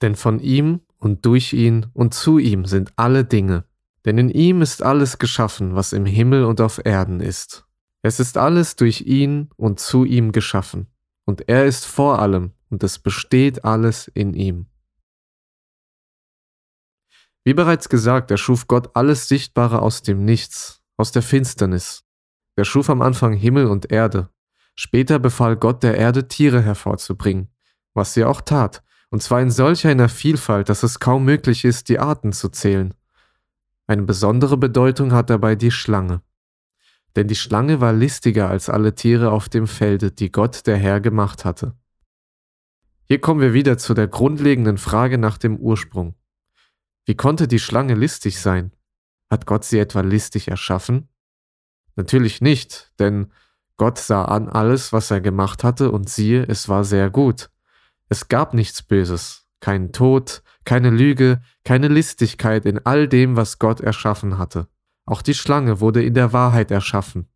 Denn 0.01 0.15
von 0.15 0.39
ihm 0.39 0.79
und 0.97 1.23
durch 1.27 1.53
ihn 1.53 1.85
und 1.93 2.15
zu 2.15 2.39
ihm 2.39 2.65
sind 2.65 2.91
alle 2.95 3.25
Dinge. 3.25 3.65
Denn 4.05 4.17
in 4.17 4.29
ihm 4.29 4.63
ist 4.63 4.81
alles 4.81 5.19
geschaffen, 5.19 5.75
was 5.75 5.93
im 5.93 6.07
Himmel 6.07 6.43
und 6.43 6.59
auf 6.59 6.83
Erden 6.83 7.19
ist. 7.19 7.67
Es 8.01 8.19
ist 8.19 8.39
alles 8.39 8.75
durch 8.75 9.01
ihn 9.01 9.51
und 9.55 9.79
zu 9.79 10.03
ihm 10.03 10.31
geschaffen. 10.31 10.87
Und 11.25 11.47
er 11.47 11.67
ist 11.67 11.85
vor 11.85 12.17
allem 12.17 12.53
und 12.71 12.83
es 12.83 12.97
besteht 12.97 13.65
alles 13.65 14.07
in 14.07 14.33
ihm. 14.33 14.65
Wie 17.43 17.53
bereits 17.53 17.89
gesagt, 17.89 18.31
erschuf 18.31 18.67
Gott 18.67 18.91
alles 18.95 19.27
Sichtbare 19.27 19.81
aus 19.81 20.01
dem 20.01 20.23
Nichts, 20.23 20.81
aus 20.95 21.11
der 21.11 21.21
Finsternis. 21.21 22.03
Er 22.55 22.65
schuf 22.65 22.89
am 22.89 23.01
Anfang 23.01 23.33
Himmel 23.33 23.67
und 23.67 23.91
Erde. 23.91 24.29
Später 24.75 25.19
befahl 25.19 25.57
Gott 25.57 25.83
der 25.83 25.97
Erde 25.97 26.27
Tiere 26.27 26.61
hervorzubringen, 26.61 27.49
was 27.93 28.13
sie 28.13 28.23
auch 28.23 28.41
tat, 28.41 28.81
und 29.09 29.21
zwar 29.21 29.41
in 29.41 29.51
solch 29.51 29.85
einer 29.85 30.09
Vielfalt, 30.09 30.69
dass 30.69 30.83
es 30.83 30.99
kaum 30.99 31.25
möglich 31.25 31.65
ist, 31.65 31.89
die 31.89 31.99
Arten 31.99 32.31
zu 32.31 32.49
zählen. 32.49 32.93
Eine 33.87 34.03
besondere 34.03 34.57
Bedeutung 34.57 35.11
hat 35.11 35.29
dabei 35.29 35.55
die 35.55 35.71
Schlange. 35.71 36.21
Denn 37.15 37.27
die 37.27 37.35
Schlange 37.35 37.81
war 37.81 37.93
listiger 37.93 38.49
als 38.49 38.69
alle 38.69 38.95
Tiere 38.95 39.31
auf 39.31 39.49
dem 39.49 39.67
Felde, 39.67 40.11
die 40.11 40.31
Gott 40.31 40.65
der 40.65 40.77
Herr 40.77 41.01
gemacht 41.01 41.45
hatte. 41.45 41.75
Hier 43.05 43.19
kommen 43.19 43.41
wir 43.41 43.53
wieder 43.53 43.77
zu 43.77 43.93
der 43.93 44.07
grundlegenden 44.07 44.77
Frage 44.77 45.17
nach 45.17 45.37
dem 45.37 45.57
Ursprung. 45.57 46.15
Wie 47.05 47.15
konnte 47.15 47.47
die 47.47 47.59
Schlange 47.59 47.95
listig 47.95 48.39
sein? 48.39 48.71
Hat 49.29 49.45
Gott 49.45 49.65
sie 49.65 49.79
etwa 49.79 50.01
listig 50.01 50.47
erschaffen? 50.47 51.09
Natürlich 51.95 52.41
nicht, 52.41 52.93
denn 52.99 53.31
Gott 53.77 53.97
sah 53.97 54.25
an 54.25 54.49
alles, 54.49 54.93
was 54.93 55.11
er 55.11 55.21
gemacht 55.21 55.63
hatte, 55.63 55.91
und 55.91 56.09
siehe, 56.09 56.43
es 56.43 56.69
war 56.69 56.83
sehr 56.83 57.09
gut. 57.09 57.49
Es 58.09 58.27
gab 58.27 58.53
nichts 58.53 58.83
Böses, 58.83 59.45
keinen 59.59 59.91
Tod, 59.91 60.43
keine 60.65 60.89
Lüge, 60.89 61.41
keine 61.63 61.87
Listigkeit 61.87 62.65
in 62.65 62.85
all 62.85 63.07
dem, 63.07 63.35
was 63.35 63.59
Gott 63.59 63.81
erschaffen 63.81 64.37
hatte. 64.37 64.67
Auch 65.05 65.21
die 65.21 65.33
Schlange 65.33 65.79
wurde 65.79 66.03
in 66.03 66.13
der 66.13 66.31
Wahrheit 66.31 66.71
erschaffen. 66.71 67.27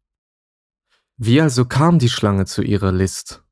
Wie 1.18 1.42
also 1.42 1.66
kam 1.66 2.00
die 2.00 2.10
Schlange 2.10 2.46
zu 2.46 2.62
ihrer 2.62 2.92
List? 2.92 3.44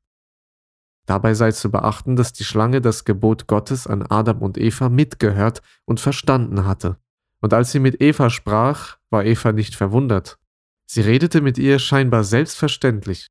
Dabei 1.05 1.33
sei 1.35 1.51
zu 1.51 1.69
beachten, 1.69 2.15
dass 2.15 2.33
die 2.33 2.43
Schlange 2.43 2.81
das 2.81 3.05
Gebot 3.05 3.47
Gottes 3.47 3.85
an 3.85 4.01
Adam 4.01 4.41
und 4.41 4.57
Eva 4.57 4.89
mitgehört 4.89 5.61
und 5.85 5.99
verstanden 5.99 6.65
hatte. 6.65 6.97
Und 7.41 7.53
als 7.53 7.71
sie 7.71 7.79
mit 7.79 8.01
Eva 8.01 8.29
sprach, 8.29 8.97
war 9.11 9.23
Eva 9.23 9.51
nicht 9.51 9.75
verwundert. 9.75 10.39
Sie 10.87 11.01
redete 11.01 11.41
mit 11.41 11.57
ihr 11.57 11.79
scheinbar 11.79 12.23
selbstverständlich. 12.23 13.27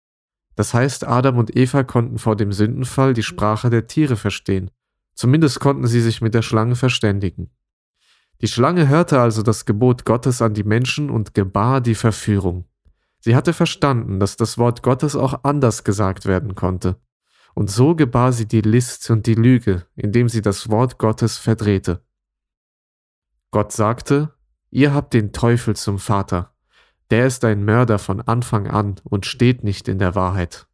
Das 0.55 0.73
heißt, 0.73 1.07
Adam 1.07 1.39
und 1.39 1.57
Eva 1.57 1.83
konnten 1.83 2.19
vor 2.19 2.37
dem 2.37 2.53
Sündenfall 2.53 3.13
die 3.13 3.25
Sprache 3.25 3.71
der 3.71 3.87
Tiere 3.89 4.17
verstehen. 4.17 4.71
Zumindest 5.15 5.59
konnten 5.61 5.87
sie 5.87 6.01
sich 6.01 6.21
mit 6.21 6.35
der 6.35 6.43
Schlange 6.43 6.77
verständigen. 6.77 7.51
Die 8.41 8.49
Schlange 8.49 8.89
hörte 8.89 9.21
also 9.21 9.43
das 9.43 9.65
Gebot 9.65 10.05
Gottes 10.05 10.43
an 10.43 10.55
die 10.55 10.65
Menschen 10.65 11.11
und 11.11 11.35
gebar 11.35 11.81
die 11.81 11.95
Verführung. 11.95 12.67
Sie 13.21 13.35
hatte 13.35 13.53
verstanden, 13.53 14.21
dass 14.21 14.37
das 14.37 14.59
Wort 14.59 14.83
Gottes 14.83 15.17
auch 15.17 15.45
anders 15.45 15.83
gesagt 15.83 16.27
werden 16.27 16.55
konnte. 16.55 16.97
Und 17.55 17.71
so 17.71 17.95
gebar 17.95 18.33
sie 18.33 18.47
die 18.47 18.61
List 18.61 19.09
und 19.11 19.27
die 19.27 19.35
Lüge, 19.35 19.87
indem 19.95 20.29
sie 20.29 20.43
das 20.43 20.69
Wort 20.69 20.99
Gottes 20.99 21.39
verdrehte. 21.39 22.05
Gott 23.53 23.73
sagte, 23.73 24.35
ihr 24.71 24.93
habt 24.93 25.15
den 25.15 25.33
Teufel 25.33 25.77
zum 25.77 25.99
Vater. 25.99 26.55
Der 27.11 27.27
ist 27.27 27.45
ein 27.45 27.65
Mörder 27.65 27.99
von 28.01 28.21
Anfang 28.21 28.67
an 28.67 28.97
und 29.05 29.27
steht 29.27 29.63
nicht 29.63 29.87
in 29.87 29.99
der 29.99 30.17
Wahrheit. 30.17 30.67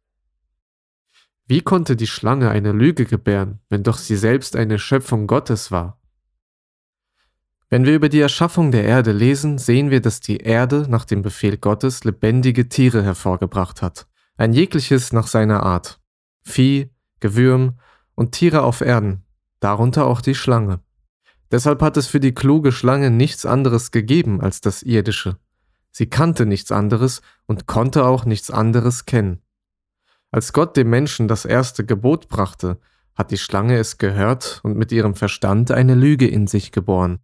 Wie 1.45 1.61
konnte 1.61 1.95
die 1.95 2.07
Schlange 2.07 2.49
eine 2.49 2.71
Lüge 2.71 3.05
gebären, 3.05 3.59
wenn 3.69 3.83
doch 3.83 3.97
sie 3.97 4.15
selbst 4.15 4.55
eine 4.55 4.79
Schöpfung 4.79 5.27
Gottes 5.27 5.69
war? 5.71 6.01
Wenn 7.69 7.85
wir 7.85 7.95
über 7.95 8.09
die 8.09 8.19
Erschaffung 8.19 8.71
der 8.71 8.83
Erde 8.83 9.13
lesen, 9.13 9.57
sehen 9.57 9.91
wir, 9.91 10.01
dass 10.01 10.19
die 10.19 10.37
Erde 10.37 10.87
nach 10.89 11.05
dem 11.05 11.21
Befehl 11.21 11.57
Gottes 11.57 12.03
lebendige 12.03 12.67
Tiere 12.67 13.01
hervorgebracht 13.01 13.81
hat, 13.81 14.07
ein 14.35 14.51
jegliches 14.51 15.13
nach 15.13 15.27
seiner 15.27 15.63
Art. 15.63 16.00
Vieh, 16.43 16.89
Gewürm 17.19 17.79
und 18.15 18.31
Tiere 18.33 18.63
auf 18.63 18.81
Erden, 18.81 19.23
darunter 19.59 20.05
auch 20.05 20.21
die 20.21 20.35
Schlange. 20.35 20.81
Deshalb 21.51 21.81
hat 21.81 21.97
es 21.97 22.07
für 22.07 22.19
die 22.19 22.33
kluge 22.33 22.71
Schlange 22.71 23.11
nichts 23.11 23.45
anderes 23.45 23.91
gegeben 23.91 24.41
als 24.41 24.61
das 24.61 24.83
Irdische. 24.83 25.37
Sie 25.91 26.07
kannte 26.07 26.45
nichts 26.45 26.71
anderes 26.71 27.21
und 27.45 27.67
konnte 27.67 28.05
auch 28.05 28.25
nichts 28.25 28.49
anderes 28.49 29.05
kennen. 29.05 29.41
Als 30.31 30.53
Gott 30.53 30.77
dem 30.77 30.89
Menschen 30.89 31.27
das 31.27 31.43
erste 31.43 31.85
Gebot 31.85 32.29
brachte, 32.29 32.79
hat 33.15 33.31
die 33.31 33.37
Schlange 33.37 33.77
es 33.77 33.97
gehört 33.97 34.61
und 34.63 34.77
mit 34.77 34.93
ihrem 34.93 35.15
Verstand 35.15 35.71
eine 35.71 35.95
Lüge 35.95 36.27
in 36.27 36.47
sich 36.47 36.71
geboren. 36.71 37.19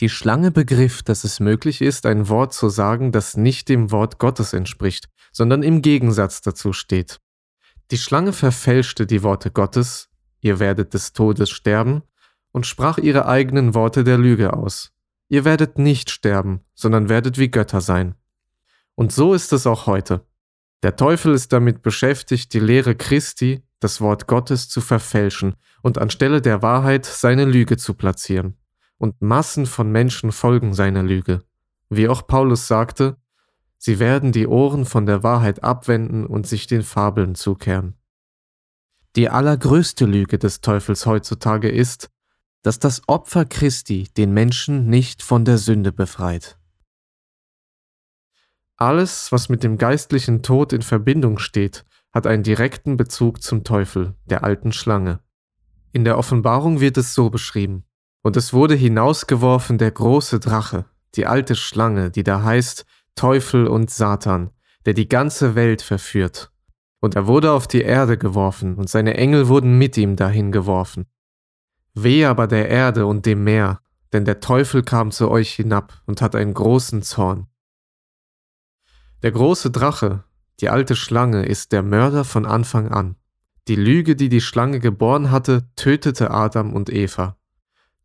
Die 0.00 0.08
Schlange 0.08 0.50
begriff, 0.50 1.02
dass 1.02 1.22
es 1.22 1.38
möglich 1.38 1.82
ist, 1.82 2.06
ein 2.06 2.28
Wort 2.28 2.54
zu 2.54 2.68
sagen, 2.70 3.12
das 3.12 3.36
nicht 3.36 3.68
dem 3.68 3.92
Wort 3.92 4.18
Gottes 4.18 4.54
entspricht, 4.54 5.08
sondern 5.30 5.62
im 5.62 5.82
Gegensatz 5.82 6.40
dazu 6.40 6.72
steht. 6.72 7.20
Die 7.90 7.98
Schlange 7.98 8.32
verfälschte 8.32 9.06
die 9.06 9.22
Worte 9.22 9.50
Gottes, 9.50 10.08
ihr 10.40 10.58
werdet 10.58 10.94
des 10.94 11.12
Todes 11.12 11.50
sterben, 11.50 12.02
und 12.52 12.66
sprach 12.66 12.98
ihre 12.98 13.26
eigenen 13.26 13.74
Worte 13.74 14.04
der 14.04 14.16
Lüge 14.16 14.52
aus. 14.52 14.92
Ihr 15.28 15.44
werdet 15.44 15.78
nicht 15.78 16.10
sterben, 16.10 16.60
sondern 16.74 17.08
werdet 17.08 17.36
wie 17.36 17.50
Götter 17.50 17.80
sein. 17.80 18.14
Und 18.94 19.12
so 19.12 19.34
ist 19.34 19.52
es 19.52 19.66
auch 19.66 19.86
heute. 19.86 20.24
Der 20.84 20.96
Teufel 20.96 21.34
ist 21.34 21.52
damit 21.52 21.82
beschäftigt, 21.82 22.52
die 22.54 22.60
Lehre 22.60 22.94
Christi, 22.94 23.62
das 23.80 24.00
Wort 24.00 24.26
Gottes, 24.28 24.68
zu 24.68 24.80
verfälschen 24.80 25.56
und 25.82 25.98
anstelle 25.98 26.40
der 26.40 26.62
Wahrheit 26.62 27.06
seine 27.06 27.44
Lüge 27.44 27.76
zu 27.76 27.94
platzieren. 27.94 28.56
Und 28.98 29.20
Massen 29.20 29.66
von 29.66 29.90
Menschen 29.90 30.30
folgen 30.30 30.74
seiner 30.74 31.02
Lüge. 31.02 31.42
Wie 31.88 32.08
auch 32.08 32.26
Paulus 32.26 32.68
sagte, 32.68 33.16
Sie 33.86 33.98
werden 33.98 34.32
die 34.32 34.46
Ohren 34.46 34.86
von 34.86 35.04
der 35.04 35.22
Wahrheit 35.22 35.62
abwenden 35.62 36.24
und 36.24 36.46
sich 36.46 36.66
den 36.66 36.82
Fabeln 36.82 37.34
zukehren. 37.34 37.98
Die 39.14 39.28
allergrößte 39.28 40.06
Lüge 40.06 40.38
des 40.38 40.62
Teufels 40.62 41.04
heutzutage 41.04 41.68
ist, 41.68 42.08
dass 42.62 42.78
das 42.78 43.06
Opfer 43.08 43.44
Christi 43.44 44.08
den 44.16 44.32
Menschen 44.32 44.86
nicht 44.86 45.22
von 45.22 45.44
der 45.44 45.58
Sünde 45.58 45.92
befreit. 45.92 46.58
Alles, 48.78 49.30
was 49.32 49.50
mit 49.50 49.62
dem 49.62 49.76
geistlichen 49.76 50.42
Tod 50.42 50.72
in 50.72 50.80
Verbindung 50.80 51.36
steht, 51.36 51.84
hat 52.10 52.26
einen 52.26 52.42
direkten 52.42 52.96
Bezug 52.96 53.42
zum 53.42 53.64
Teufel, 53.64 54.14
der 54.24 54.44
alten 54.44 54.72
Schlange. 54.72 55.20
In 55.92 56.04
der 56.04 56.16
Offenbarung 56.16 56.80
wird 56.80 56.96
es 56.96 57.12
so 57.12 57.28
beschrieben. 57.28 57.84
Und 58.22 58.38
es 58.38 58.54
wurde 58.54 58.76
hinausgeworfen 58.76 59.76
der 59.76 59.90
große 59.90 60.40
Drache, 60.40 60.86
die 61.16 61.26
alte 61.26 61.54
Schlange, 61.54 62.10
die 62.10 62.22
da 62.22 62.42
heißt, 62.42 62.86
Teufel 63.14 63.66
und 63.66 63.90
Satan, 63.90 64.50
der 64.86 64.94
die 64.94 65.08
ganze 65.08 65.54
Welt 65.54 65.82
verführt. 65.82 66.50
Und 67.00 67.16
er 67.16 67.26
wurde 67.26 67.52
auf 67.52 67.66
die 67.66 67.82
Erde 67.82 68.18
geworfen, 68.18 68.76
und 68.76 68.88
seine 68.88 69.14
Engel 69.14 69.48
wurden 69.48 69.78
mit 69.78 69.96
ihm 69.96 70.16
dahin 70.16 70.52
geworfen. 70.52 71.06
Weh 71.94 72.24
aber 72.24 72.46
der 72.46 72.68
Erde 72.68 73.06
und 73.06 73.26
dem 73.26 73.44
Meer, 73.44 73.80
denn 74.12 74.24
der 74.24 74.40
Teufel 74.40 74.82
kam 74.82 75.10
zu 75.10 75.30
euch 75.30 75.52
hinab 75.52 76.02
und 76.06 76.22
hat 76.22 76.34
einen 76.34 76.54
großen 76.54 77.02
Zorn. 77.02 77.46
Der 79.22 79.32
große 79.32 79.70
Drache, 79.70 80.24
die 80.60 80.68
alte 80.68 80.96
Schlange, 80.96 81.46
ist 81.46 81.72
der 81.72 81.82
Mörder 81.82 82.24
von 82.24 82.46
Anfang 82.46 82.88
an. 82.88 83.16
Die 83.68 83.76
Lüge, 83.76 84.16
die 84.16 84.28
die 84.28 84.40
Schlange 84.40 84.80
geboren 84.80 85.30
hatte, 85.30 85.68
tötete 85.76 86.30
Adam 86.30 86.74
und 86.74 86.90
Eva. 86.90 87.36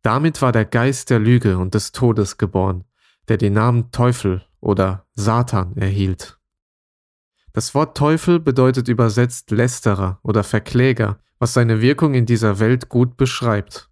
Damit 0.02 0.40
war 0.40 0.52
der 0.52 0.64
Geist 0.64 1.10
der 1.10 1.18
Lüge 1.18 1.58
und 1.58 1.74
des 1.74 1.92
Todes 1.92 2.38
geboren, 2.38 2.84
der 3.28 3.36
den 3.36 3.52
Namen 3.52 3.92
Teufel 3.92 4.42
oder 4.60 5.06
Satan 5.14 5.76
erhielt. 5.76 6.38
Das 7.52 7.74
Wort 7.74 7.96
Teufel 7.96 8.38
bedeutet 8.38 8.88
übersetzt 8.88 9.50
Lästerer 9.50 10.20
oder 10.22 10.44
Verkläger, 10.44 11.18
was 11.38 11.52
seine 11.54 11.80
Wirkung 11.80 12.14
in 12.14 12.26
dieser 12.26 12.60
Welt 12.60 12.88
gut 12.88 13.16
beschreibt. 13.16 13.90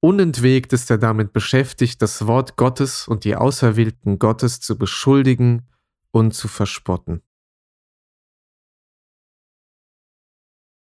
Unentwegt 0.00 0.72
ist 0.72 0.90
er 0.90 0.98
damit 0.98 1.32
beschäftigt, 1.32 2.00
das 2.00 2.26
Wort 2.26 2.56
Gottes 2.56 3.08
und 3.08 3.24
die 3.24 3.36
Auserwählten 3.36 4.18
Gottes 4.18 4.60
zu 4.60 4.78
beschuldigen 4.78 5.68
und 6.12 6.34
zu 6.34 6.48
verspotten. 6.48 7.22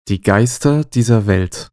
Die 0.08 0.20
Geister 0.20 0.84
dieser 0.84 1.26
Welt 1.26 1.72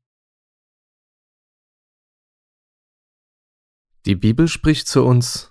Die 4.06 4.15
Bibel 4.15 4.47
spricht 4.47 4.88
zu 4.88 5.04
uns, 5.04 5.48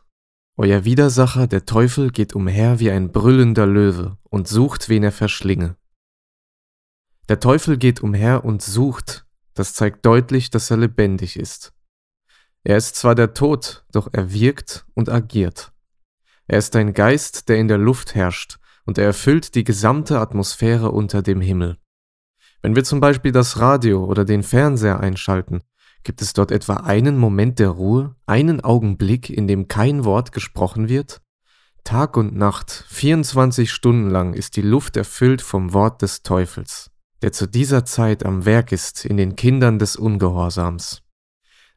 euer 0.59 0.85
Widersacher, 0.85 1.47
der 1.47 1.65
Teufel, 1.67 2.11
geht 2.11 2.35
umher 2.35 2.81
wie 2.81 2.91
ein 2.91 3.13
brüllender 3.13 3.65
Löwe 3.65 4.19
und 4.25 4.49
sucht, 4.49 4.89
wen 4.89 5.05
er 5.05 5.13
verschlinge. 5.13 5.77
Der 7.29 7.39
Teufel 7.39 7.79
geht 7.79 8.03
umher 8.03 8.45
und 8.45 8.61
sucht, 8.61 9.25
das 9.55 9.75
zeigt 9.75 10.05
deutlich, 10.05 10.51
dass 10.51 10.71
er 10.71 10.77
lebendig 10.79 11.39
ist. 11.39 11.73
Er 12.65 12.77
ist 12.77 12.97
zwar 12.97 13.15
der 13.15 13.35
Tod, 13.35 13.85
doch 13.93 14.09
er 14.13 14.33
wirkt 14.33 14.85
und 14.95 15.09
agiert. 15.09 15.73
Er 16.49 16.59
ist 16.59 16.75
ein 16.75 16.93
Geist, 16.93 17.49
der 17.49 17.59
in 17.59 17.69
der 17.69 17.79
Luft 17.79 18.17
herrscht, 18.17 18.59
und 18.85 18.99
er 18.99 19.05
erfüllt 19.05 19.55
die 19.55 19.65
gesamte 19.65 20.19
Atmosphäre 20.19 20.91
unter 20.91 21.23
dem 21.23 21.41
Himmel. 21.41 21.79
Wenn 22.63 22.75
wir 22.75 22.83
zum 22.83 22.99
Beispiel 22.99 23.31
das 23.31 23.61
Radio 23.61 24.05
oder 24.05 24.25
den 24.25 24.43
Fernseher 24.43 24.99
einschalten, 24.99 25.63
Gibt 26.05 26.23
es 26.23 26.33
dort 26.33 26.51
etwa 26.51 26.75
einen 26.75 27.19
Moment 27.19 27.59
der 27.59 27.71
Ruhe, 27.71 28.15
einen 28.27 28.63
Augenblick, 28.63 29.31
in 29.31 29.47
dem 29.47 29.69
kein 29.69 30.05
Wort 30.05 30.33
gesprochen 30.33 30.89
wird? 30.89 31.21
Tag 31.85 32.17
und 32.17 32.37
Nacht, 32.37 32.85
24 32.89 33.71
Stunden 33.71 34.11
lang 34.11 34.35
ist 34.35 34.57
die 34.57 34.63
Luft 34.63 34.97
erfüllt 34.97 35.41
vom 35.43 35.73
Wort 35.73 36.03
des 36.03 36.23
Teufels, 36.23 36.91
der 37.23 37.33
zu 37.33 37.47
dieser 37.47 37.85
Zeit 37.85 38.27
am 38.27 38.45
Werk 38.45 38.73
ist 38.73 39.05
in 39.05 39.17
den 39.17 39.37
Kindern 39.37 39.79
des 39.79 39.97
Ungehorsams. 39.97 41.03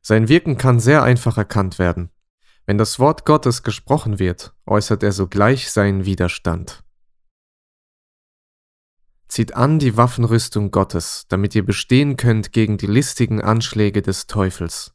Sein 0.01 0.27
Wirken 0.27 0.57
kann 0.57 0.79
sehr 0.79 1.03
einfach 1.03 1.37
erkannt 1.37 1.79
werden. 1.79 2.09
Wenn 2.65 2.77
das 2.77 2.99
Wort 2.99 3.25
Gottes 3.25 3.63
gesprochen 3.63 4.19
wird, 4.19 4.53
äußert 4.65 5.03
er 5.03 5.11
sogleich 5.11 5.71
seinen 5.71 6.05
Widerstand. 6.05 6.83
Zieht 9.31 9.55
an 9.55 9.79
die 9.79 9.95
Waffenrüstung 9.95 10.71
Gottes, 10.71 11.23
damit 11.29 11.55
ihr 11.55 11.65
bestehen 11.65 12.17
könnt 12.17 12.51
gegen 12.51 12.75
die 12.75 12.85
listigen 12.85 13.41
Anschläge 13.41 14.01
des 14.01 14.27
Teufels. 14.27 14.93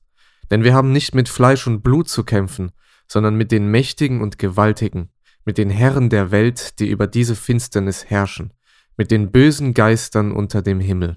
Denn 0.51 0.62
wir 0.62 0.75
haben 0.75 0.92
nicht 0.92 1.14
mit 1.14 1.31
Fleisch 1.31 1.66
und 1.66 1.81
Blut 1.81 2.11
zu 2.11 2.22
kämpfen, 2.22 2.72
sondern 3.09 3.37
mit 3.37 3.51
den 3.51 3.70
Mächtigen 3.70 4.20
und 4.20 4.37
Gewaltigen, 4.37 5.09
mit 5.46 5.57
den 5.57 5.70
Herren 5.70 6.11
der 6.11 6.33
Welt, 6.33 6.79
die 6.81 6.90
über 6.90 7.07
diese 7.07 7.35
Finsternis 7.35 8.11
herrschen, 8.11 8.53
mit 8.99 9.11
den 9.11 9.33
bösen 9.33 9.72
Geistern 9.72 10.33
unter 10.33 10.61
dem 10.61 10.81
Himmel. 10.81 11.16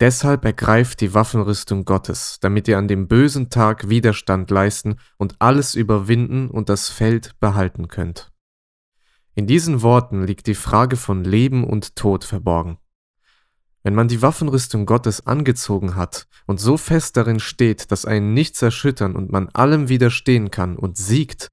Deshalb 0.00 0.44
ergreift 0.44 1.02
die 1.02 1.14
Waffenrüstung 1.14 1.84
Gottes, 1.84 2.38
damit 2.40 2.66
ihr 2.66 2.78
an 2.78 2.88
dem 2.88 3.06
bösen 3.06 3.50
Tag 3.50 3.88
Widerstand 3.88 4.50
leisten 4.50 4.96
und 5.18 5.36
alles 5.38 5.76
überwinden 5.76 6.50
und 6.50 6.68
das 6.68 6.88
Feld 6.88 7.38
behalten 7.38 7.86
könnt. 7.86 8.29
In 9.34 9.46
diesen 9.46 9.82
Worten 9.82 10.24
liegt 10.24 10.46
die 10.46 10.54
Frage 10.54 10.96
von 10.96 11.24
Leben 11.24 11.64
und 11.64 11.96
Tod 11.96 12.24
verborgen. 12.24 12.78
Wenn 13.82 13.94
man 13.94 14.08
die 14.08 14.20
Waffenrüstung 14.20 14.84
Gottes 14.84 15.26
angezogen 15.26 15.94
hat 15.94 16.26
und 16.46 16.60
so 16.60 16.76
fest 16.76 17.16
darin 17.16 17.40
steht, 17.40 17.90
dass 17.90 18.04
einen 18.04 18.34
nichts 18.34 18.60
erschüttern 18.60 19.16
und 19.16 19.32
man 19.32 19.48
allem 19.50 19.88
widerstehen 19.88 20.50
kann 20.50 20.76
und 20.76 20.98
siegt, 20.98 21.48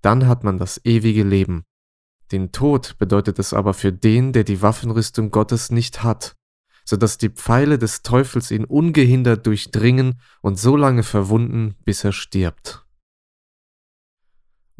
dann 0.00 0.28
hat 0.28 0.44
man 0.44 0.58
das 0.58 0.80
ewige 0.84 1.24
Leben. 1.24 1.64
Den 2.30 2.52
Tod 2.52 2.96
bedeutet 2.98 3.38
es 3.38 3.52
aber 3.52 3.74
für 3.74 3.92
den, 3.92 4.32
der 4.32 4.44
die 4.44 4.62
Waffenrüstung 4.62 5.30
Gottes 5.30 5.70
nicht 5.70 6.02
hat 6.02 6.36
so 6.84 6.96
dass 6.96 7.18
die 7.18 7.30
Pfeile 7.30 7.78
des 7.78 8.02
Teufels 8.02 8.50
ihn 8.50 8.64
ungehindert 8.64 9.46
durchdringen 9.46 10.20
und 10.40 10.58
so 10.58 10.76
lange 10.76 11.02
verwunden, 11.02 11.76
bis 11.84 12.04
er 12.04 12.12
stirbt. 12.12 12.81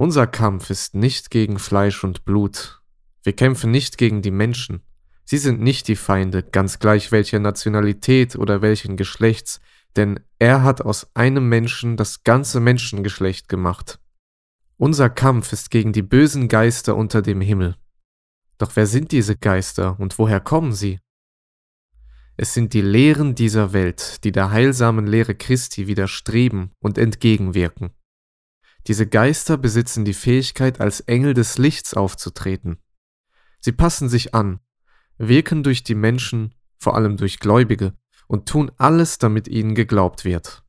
Unser 0.03 0.27
Kampf 0.27 0.69
ist 0.69 0.97
nicht 0.97 1.31
gegen 1.31 1.61
Fleisch 1.61 2.03
und 2.03 2.25
Blut. 2.25 2.83
Wir 3.23 3.35
kämpfen 3.35 3.71
nicht 3.71 3.99
gegen 3.99 4.21
die 4.21 4.33
Menschen. 4.33 4.83
Sie 5.25 5.39
sind 5.39 5.61
nicht 5.61 5.87
die 5.87 5.95
Feinde, 5.95 6.43
ganz 6.43 6.81
gleich 6.81 7.13
welcher 7.13 7.39
Nationalität 7.39 8.35
oder 8.35 8.63
welchen 8.63 8.97
Geschlechts, 8.97 9.61
denn 9.95 10.19
er 10.41 10.65
hat 10.65 10.81
aus 10.81 11.15
einem 11.15 11.49
Menschen 11.49 11.97
das 11.97 12.25
ganze 12.25 12.59
Menschengeschlecht 12.59 13.49
gemacht. 13.49 14.01
Unser 14.77 15.09
Kampf 15.09 15.53
ist 15.53 15.71
gegen 15.71 15.93
die 15.93 16.03
bösen 16.03 16.49
Geister 16.49 16.97
unter 16.97 17.23
dem 17.23 17.41
Himmel. 17.41 17.77
Doch 18.59 18.75
wer 18.75 18.89
sind 18.89 19.13
diese 19.13 19.37
Geister 19.37 20.01
und 20.01 20.19
woher 20.19 20.41
kommen 20.41 20.73
sie? 20.73 20.99
Es 22.37 22.55
sind 22.55 22.75
die 22.75 22.83
Lehren 22.83 23.37
dieser 23.37 23.73
Welt, 23.73 24.25
die 24.25 24.33
der 24.33 24.51
heilsamen 24.51 25.07
Lehre 25.07 25.37
Christi 25.37 25.87
widerstreben 25.87 26.73
und 26.81 26.99
entgegenwirken. 26.99 27.93
Diese 28.87 29.07
Geister 29.07 29.57
besitzen 29.57 30.05
die 30.05 30.15
Fähigkeit, 30.15 30.81
als 30.81 31.01
Engel 31.01 31.35
des 31.35 31.59
Lichts 31.59 31.95
aufzutreten. 31.95 32.79
Sie 33.61 33.73
passen 33.73 34.09
sich 34.09 34.35
an, 34.35 34.59
wirken 35.19 35.63
durch 35.63 35.85
die 35.85 35.95
Menschen, 35.95 36.55
vor 36.79 36.97
allem 36.97 37.17
durch 37.17 37.39
Gläubige, 37.39 37.93
und 38.27 38.49
tun 38.49 38.73
alles, 38.77 39.19
damit 39.19 39.47
ihnen 39.47 39.75
geglaubt 39.75 40.25
wird. 40.25 40.65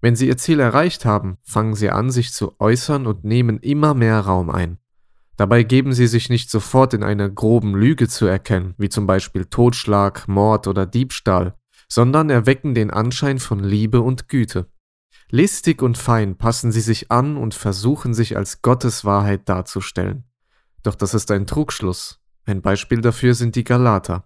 Wenn 0.00 0.14
sie 0.14 0.28
ihr 0.28 0.36
Ziel 0.36 0.60
erreicht 0.60 1.04
haben, 1.04 1.38
fangen 1.42 1.74
sie 1.74 1.90
an, 1.90 2.10
sich 2.10 2.32
zu 2.32 2.54
äußern 2.60 3.06
und 3.06 3.24
nehmen 3.24 3.58
immer 3.58 3.94
mehr 3.94 4.20
Raum 4.20 4.50
ein. 4.50 4.78
Dabei 5.36 5.62
geben 5.62 5.92
sie 5.92 6.06
sich 6.06 6.30
nicht 6.30 6.50
sofort 6.50 6.94
in 6.94 7.02
einer 7.02 7.28
groben 7.28 7.74
Lüge 7.74 8.08
zu 8.08 8.26
erkennen, 8.26 8.74
wie 8.76 8.88
zum 8.88 9.06
Beispiel 9.06 9.46
Totschlag, 9.46 10.28
Mord 10.28 10.66
oder 10.66 10.86
Diebstahl, 10.86 11.54
sondern 11.88 12.30
erwecken 12.30 12.74
den 12.74 12.90
Anschein 12.90 13.38
von 13.38 13.60
Liebe 13.60 14.00
und 14.00 14.28
Güte. 14.28 14.66
Listig 15.30 15.82
und 15.82 15.98
fein 15.98 16.36
passen 16.36 16.72
sie 16.72 16.80
sich 16.80 17.10
an 17.10 17.36
und 17.36 17.54
versuchen 17.54 18.14
sich 18.14 18.36
als 18.36 18.62
Gottes 18.62 19.04
Wahrheit 19.04 19.48
darzustellen. 19.48 20.24
Doch 20.82 20.94
das 20.94 21.14
ist 21.14 21.30
ein 21.30 21.46
Trugschluss. 21.46 22.20
Ein 22.44 22.62
Beispiel 22.62 23.00
dafür 23.00 23.34
sind 23.34 23.56
die 23.56 23.64
Galater. 23.64 24.24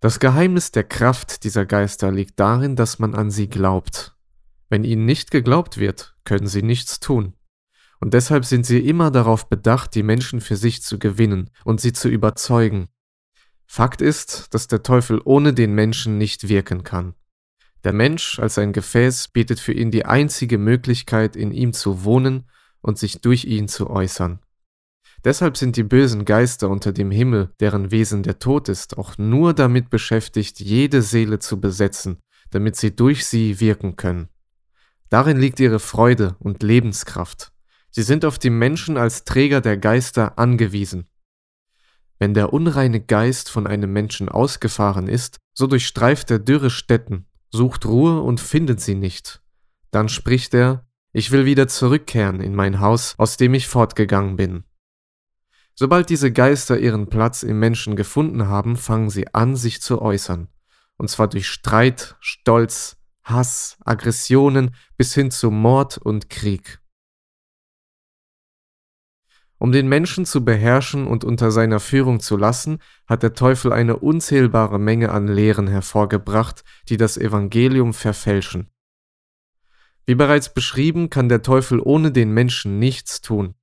Das 0.00 0.18
Geheimnis 0.18 0.70
der 0.70 0.84
Kraft 0.84 1.44
dieser 1.44 1.66
Geister 1.66 2.10
liegt 2.10 2.40
darin, 2.40 2.76
dass 2.76 2.98
man 2.98 3.14
an 3.14 3.30
sie 3.30 3.48
glaubt. 3.48 4.16
Wenn 4.68 4.84
ihnen 4.84 5.04
nicht 5.04 5.30
geglaubt 5.30 5.78
wird, 5.78 6.16
können 6.24 6.46
sie 6.46 6.62
nichts 6.62 7.00
tun 7.00 7.34
und 8.04 8.12
deshalb 8.12 8.44
sind 8.44 8.66
sie 8.66 8.86
immer 8.86 9.10
darauf 9.10 9.48
bedacht, 9.48 9.94
die 9.94 10.02
Menschen 10.02 10.42
für 10.42 10.56
sich 10.56 10.82
zu 10.82 10.98
gewinnen 10.98 11.48
und 11.64 11.80
sie 11.80 11.94
zu 11.94 12.10
überzeugen. 12.10 12.88
Fakt 13.66 14.02
ist, 14.02 14.52
dass 14.52 14.66
der 14.66 14.82
Teufel 14.82 15.22
ohne 15.24 15.54
den 15.54 15.72
Menschen 15.72 16.18
nicht 16.18 16.50
wirken 16.50 16.84
kann. 16.84 17.14
Der 17.84 17.92
Mensch 17.92 18.38
als 18.38 18.56
ein 18.56 18.72
Gefäß 18.72 19.28
bietet 19.28 19.60
für 19.60 19.74
ihn 19.74 19.90
die 19.90 20.06
einzige 20.06 20.56
Möglichkeit, 20.56 21.36
in 21.36 21.52
ihm 21.52 21.74
zu 21.74 22.04
wohnen 22.04 22.48
und 22.80 22.98
sich 22.98 23.20
durch 23.20 23.44
ihn 23.44 23.68
zu 23.68 23.90
äußern. 23.90 24.40
Deshalb 25.22 25.56
sind 25.56 25.76
die 25.76 25.82
bösen 25.82 26.24
Geister 26.24 26.68
unter 26.68 26.92
dem 26.92 27.10
Himmel, 27.10 27.50
deren 27.60 27.90
Wesen 27.90 28.22
der 28.22 28.38
Tod 28.38 28.68
ist, 28.68 28.98
auch 28.98 29.16
nur 29.16 29.54
damit 29.54 29.90
beschäftigt, 29.90 30.60
jede 30.60 31.02
Seele 31.02 31.38
zu 31.38 31.60
besetzen, 31.60 32.20
damit 32.50 32.76
sie 32.76 32.94
durch 32.94 33.26
sie 33.26 33.60
wirken 33.60 33.96
können. 33.96 34.28
Darin 35.08 35.38
liegt 35.38 35.60
ihre 35.60 35.78
Freude 35.78 36.36
und 36.40 36.62
Lebenskraft. 36.62 37.52
Sie 37.90 38.02
sind 38.02 38.24
auf 38.24 38.38
die 38.38 38.50
Menschen 38.50 38.96
als 38.96 39.24
Träger 39.24 39.60
der 39.60 39.76
Geister 39.76 40.38
angewiesen. 40.38 41.08
Wenn 42.18 42.34
der 42.34 42.52
unreine 42.52 43.00
Geist 43.00 43.50
von 43.50 43.66
einem 43.66 43.92
Menschen 43.92 44.28
ausgefahren 44.28 45.08
ist, 45.08 45.38
so 45.52 45.66
durchstreift 45.66 46.30
er 46.30 46.38
dürre 46.38 46.70
Städten, 46.70 47.26
sucht 47.54 47.86
Ruhe 47.86 48.20
und 48.20 48.40
findet 48.40 48.80
sie 48.80 48.96
nicht. 48.96 49.40
Dann 49.92 50.08
spricht 50.08 50.54
er, 50.54 50.86
ich 51.12 51.30
will 51.30 51.44
wieder 51.46 51.68
zurückkehren 51.68 52.40
in 52.40 52.54
mein 52.54 52.80
Haus, 52.80 53.14
aus 53.16 53.36
dem 53.36 53.54
ich 53.54 53.68
fortgegangen 53.68 54.34
bin. 54.34 54.64
Sobald 55.76 56.10
diese 56.10 56.32
Geister 56.32 56.78
ihren 56.78 57.08
Platz 57.08 57.44
im 57.44 57.60
Menschen 57.60 57.94
gefunden 57.94 58.48
haben, 58.48 58.76
fangen 58.76 59.08
sie 59.08 59.32
an, 59.32 59.54
sich 59.54 59.80
zu 59.80 60.02
äußern. 60.02 60.48
Und 60.96 61.10
zwar 61.10 61.28
durch 61.28 61.48
Streit, 61.48 62.16
Stolz, 62.18 62.96
Hass, 63.22 63.76
Aggressionen 63.84 64.74
bis 64.96 65.14
hin 65.14 65.30
zu 65.30 65.50
Mord 65.52 65.98
und 65.98 66.30
Krieg. 66.30 66.80
Um 69.64 69.72
den 69.72 69.88
Menschen 69.88 70.26
zu 70.26 70.44
beherrschen 70.44 71.06
und 71.06 71.24
unter 71.24 71.50
seiner 71.50 71.80
Führung 71.80 72.20
zu 72.20 72.36
lassen, 72.36 72.80
hat 73.06 73.22
der 73.22 73.32
Teufel 73.32 73.72
eine 73.72 73.96
unzählbare 73.96 74.78
Menge 74.78 75.10
an 75.10 75.26
Lehren 75.26 75.68
hervorgebracht, 75.68 76.64
die 76.90 76.98
das 76.98 77.16
Evangelium 77.16 77.94
verfälschen. 77.94 78.68
Wie 80.04 80.16
bereits 80.16 80.52
beschrieben, 80.52 81.08
kann 81.08 81.30
der 81.30 81.40
Teufel 81.40 81.80
ohne 81.80 82.12
den 82.12 82.30
Menschen 82.34 82.78
nichts 82.78 83.22
tun. 83.22 83.54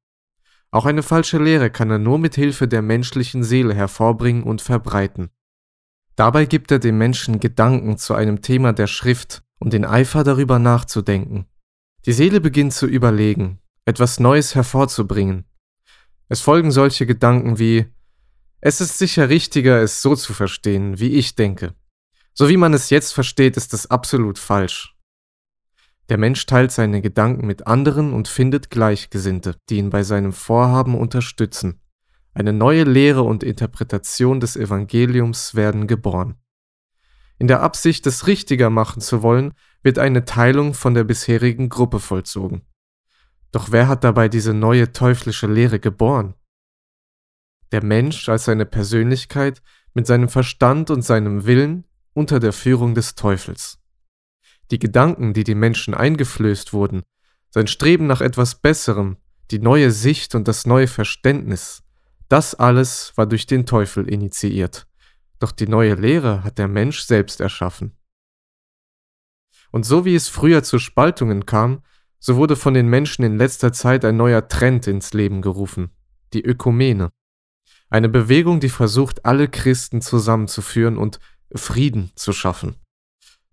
Auch 0.72 0.88
eine 0.88 1.04
falsche 1.04 1.38
Lehre 1.38 1.70
kann 1.70 1.92
er 1.92 2.00
nur 2.00 2.18
mit 2.18 2.34
Hilfe 2.34 2.68
der 2.68 2.82
menschlichen 2.82 3.44
Seele 3.44 3.76
hervorbringen 3.76 4.42
und 4.42 4.64
verbreiten. 4.64 5.30
Dabei 6.16 6.46
gibt 6.46 6.72
er 6.72 6.80
dem 6.80 6.98
Menschen 6.98 7.40
Gedanken 7.40 8.00
zu 8.00 8.16
einem 8.16 8.42
Thema 8.42 8.74
der 8.74 8.88
Schrift 8.88 9.44
und 9.60 9.72
den 9.72 9.86
Eifer 9.86 10.24
darüber 10.24 10.58
nachzudenken. 10.58 11.46
Die 12.08 12.14
Seele 12.14 12.42
beginnt 12.42 12.74
zu 12.74 12.88
überlegen, 12.88 13.60
etwas 13.86 14.20
Neues 14.20 14.56
hervorzubringen, 14.56 15.46
es 16.32 16.39
folgen 16.39 16.72
solche 16.72 17.06
Gedanken 17.06 17.60
wie 17.60 17.88
Es 18.62 18.80
ist 18.80 18.98
sicher 18.98 19.28
richtiger, 19.28 19.82
es 19.82 20.02
so 20.02 20.15
zu 20.15 20.34
verstehen, 20.34 20.98
wie 20.98 21.10
ich 21.10 21.36
denke. 21.36 21.76
So 22.34 22.48
wie 22.48 22.56
man 22.56 22.74
es 22.74 22.89
jetzt 22.89 23.12
versteht, 23.12 23.58
ist 23.58 23.74
es 23.74 23.91
absolut 23.91 24.39
falsch. 24.39 24.96
Der 26.08 26.17
Mensch 26.17 26.46
teilt 26.46 26.72
seine 26.72 27.02
Gedanken 27.02 27.46
mit 27.48 27.67
anderen 27.67 28.13
und 28.13 28.30
findet 28.30 28.70
Gleichgesinnte, 28.70 29.58
die 29.67 29.80
ihn 29.80 29.89
bei 29.89 30.04
seinem 30.04 30.32
Vorhaben 30.32 30.96
unterstützen. 30.96 31.82
Eine 32.34 32.54
neue 32.54 32.86
Lehre 32.86 33.24
und 33.24 33.44
Interpretation 33.44 34.39
des 34.39 34.56
Evangeliums 34.56 35.54
werden 35.54 35.86
geboren. 35.86 36.36
In 37.39 37.50
der 37.50 37.62
Absicht, 37.62 38.08
es 38.08 38.26
richtiger 38.28 38.70
machen 38.70 39.02
zu 39.02 39.22
wollen, 39.22 39.54
wird 39.84 40.00
eine 40.00 40.24
Teilung 40.24 40.76
von 40.76 40.94
der 40.94 41.04
bisherigen 41.04 41.67
Gruppe 41.67 42.00
vollzogen. 42.00 42.62
Doch 43.52 43.72
wer 43.72 43.88
hat 43.88 44.04
dabei 44.04 44.30
diese 44.30 44.54
neue 44.54 44.92
teuflische 44.92 45.48
Lehre 45.48 45.80
geboren? 45.80 46.36
Der 47.72 47.84
Mensch 47.84 48.30
als 48.30 48.46
seine 48.46 48.66
Persönlichkeit 48.66 49.62
mit 49.94 50.08
seinem 50.08 50.30
Verstand 50.30 50.90
und 50.90 51.02
seinem 51.02 51.46
Willen 51.46 51.86
unter 52.14 52.40
der 52.40 52.54
Führung 52.54 52.96
des 52.96 53.16
Teufels. 53.16 53.80
Die 54.72 54.80
Gedanken, 54.80 55.34
die 55.34 55.44
den 55.44 55.60
Menschen 55.60 55.94
eingeflößt 55.94 56.74
wurden, 56.74 57.04
sein 57.50 57.68
Streben 57.68 58.08
nach 58.08 58.22
etwas 58.22 58.56
Besserem, 58.56 59.18
die 59.52 59.60
neue 59.60 59.92
Sicht 59.92 60.34
und 60.34 60.48
das 60.48 60.66
neue 60.66 60.88
Verständnis, 60.88 61.84
das 62.30 62.56
alles 62.56 63.12
war 63.18 63.26
durch 63.26 63.46
den 63.46 63.66
Teufel 63.66 64.10
initiiert. 64.10 64.88
Doch 65.40 65.52
die 65.52 65.68
neue 65.68 65.96
Lehre 65.96 66.46
hat 66.46 66.58
der 66.58 66.70
Mensch 66.70 67.02
selbst 67.02 67.42
erschaffen. 67.42 67.98
Und 69.72 69.86
so 69.86 70.06
wie 70.06 70.16
es 70.16 70.30
früher 70.30 70.64
zu 70.64 70.80
Spaltungen 70.80 71.46
kam, 71.46 71.84
so 72.21 72.38
wurde 72.38 72.55
von 72.55 72.75
den 72.75 72.88
Menschen 72.88 73.25
in 73.25 73.38
letzter 73.38 73.73
Zeit 73.73 74.05
ein 74.05 74.15
neuer 74.15 74.47
Trend 74.47 74.88
ins 74.88 75.12
Leben 75.12 75.41
gerufen, 75.41 75.89
die 76.34 76.43
Ökumene. 76.45 77.12
Eine 77.89 78.10
Bewegung, 78.10 78.60
die 78.60 78.69
versucht, 78.69 79.25
alle 79.25 79.49
Christen 79.49 80.01
zusammenzuführen 80.01 80.97
und 80.97 81.19
Frieden 81.53 82.12
zu 82.15 82.31
schaffen. 82.31 82.75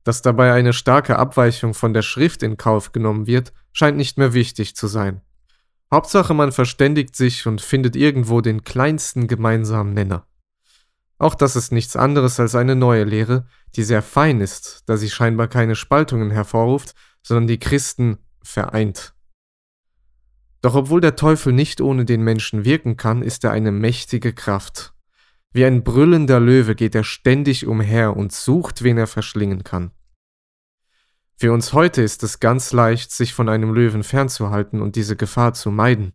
Dass 0.05 0.23
dabei 0.23 0.53
eine 0.53 0.75
starke 0.75 1.19
Abweichung 1.19 1.73
von 1.75 1.95
der 1.95 2.03
Schrift 2.03 2.43
in 2.43 2.59
Kauf 2.59 2.93
genommen 2.93 3.27
wird, 3.27 3.53
scheint 3.73 3.97
nicht 3.97 4.19
mehr 4.19 4.35
wichtig 4.35 4.77
zu 4.77 4.87
sein. 4.87 5.23
Hauptsache, 5.91 6.35
man 6.35 6.53
verständigt 6.53 7.17
sich 7.17 7.47
und 7.47 7.63
findet 7.63 7.97
irgendwo 7.97 8.43
den 8.43 8.63
kleinsten 8.65 9.27
gemeinsamen 9.27 9.95
Nenner. 9.95 10.27
Auch 11.17 11.35
das 11.35 11.57
ist 11.57 11.73
nichts 11.73 11.97
anderes 11.97 12.39
als 12.39 12.55
eine 12.55 12.77
neue 12.77 13.05
Lehre, 13.05 13.47
die 13.75 13.83
sehr 13.83 14.03
fein 14.03 14.41
ist, 14.41 14.83
da 14.87 14.99
sie 14.99 15.11
scheinbar 15.11 15.49
keine 15.49 15.75
Spaltungen 15.75 16.31
hervorruft, 16.31 16.95
sondern 17.23 17.47
die 17.47 17.59
Christen 17.59 18.19
vereint. 18.49 19.15
Doch 20.61 20.75
obwohl 20.75 21.01
der 21.01 21.17
Teufel 21.17 21.53
nicht 21.53 21.81
ohne 21.81 22.05
den 22.05 22.23
Menschen 22.23 22.65
wirken 22.65 22.97
kann, 22.97 23.23
ist 23.23 23.45
er 23.45 23.53
eine 23.53 23.71
mächtige 23.71 24.33
Kraft. 24.33 24.95
Wie 25.53 25.65
ein 25.65 25.85
brüllender 25.85 26.41
Löwe 26.41 26.75
geht 26.75 26.95
er 26.95 27.05
ständig 27.05 27.67
umher 27.67 28.17
und 28.17 28.33
sucht, 28.33 28.83
wen 28.83 28.99
er 28.99 29.07
verschlingen 29.07 29.65
kann. 29.65 29.93
Für 31.37 31.53
uns 31.53 31.73
heute 31.73 32.03
ist 32.03 32.25
es 32.25 32.41
ganz 32.41 32.73
leicht, 32.73 33.13
sich 33.13 33.33
von 33.33 33.49
einem 33.49 33.73
Löwen 33.73 34.03
fernzuhalten 34.03 34.83
und 34.83 34.97
diese 34.97 35.15
Gefahr 35.15 35.55
zu 35.55 35.71
meiden. 35.71 36.13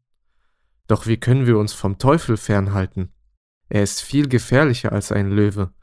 Doch 0.87 1.07
wie 1.07 1.17
können 1.17 1.47
wir 1.47 1.57
uns 1.57 1.71
vom 1.71 1.97
Teufel 1.97 2.35
fernhalten? 2.35 3.13
Er 3.69 3.83
ist 3.83 4.01
viel 4.01 4.27
gefährlicher 4.27 4.91
als 4.91 5.13
ein 5.13 5.31
Löwe, 5.31 5.73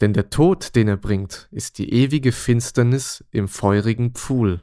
denn 0.00 0.12
der 0.12 0.30
Tod, 0.30 0.76
den 0.76 0.86
er 0.86 0.96
bringt, 0.96 1.48
ist 1.50 1.78
die 1.78 1.92
ewige 1.92 2.30
Finsternis 2.30 3.24
im 3.32 3.48
feurigen 3.48 4.12
Pfuhl. 4.12 4.62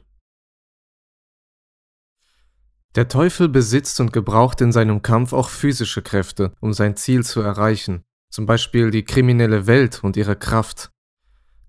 Der 2.94 3.08
Teufel 3.08 3.48
besitzt 3.48 4.00
und 4.00 4.12
gebraucht 4.12 4.60
in 4.60 4.70
seinem 4.70 5.00
Kampf 5.00 5.32
auch 5.32 5.48
physische 5.48 6.02
Kräfte, 6.02 6.52
um 6.60 6.74
sein 6.74 6.94
Ziel 6.94 7.24
zu 7.24 7.40
erreichen, 7.40 8.04
zum 8.28 8.44
Beispiel 8.44 8.90
die 8.90 9.04
kriminelle 9.04 9.66
Welt 9.66 10.04
und 10.04 10.16
ihre 10.16 10.36
Kraft. 10.36 10.90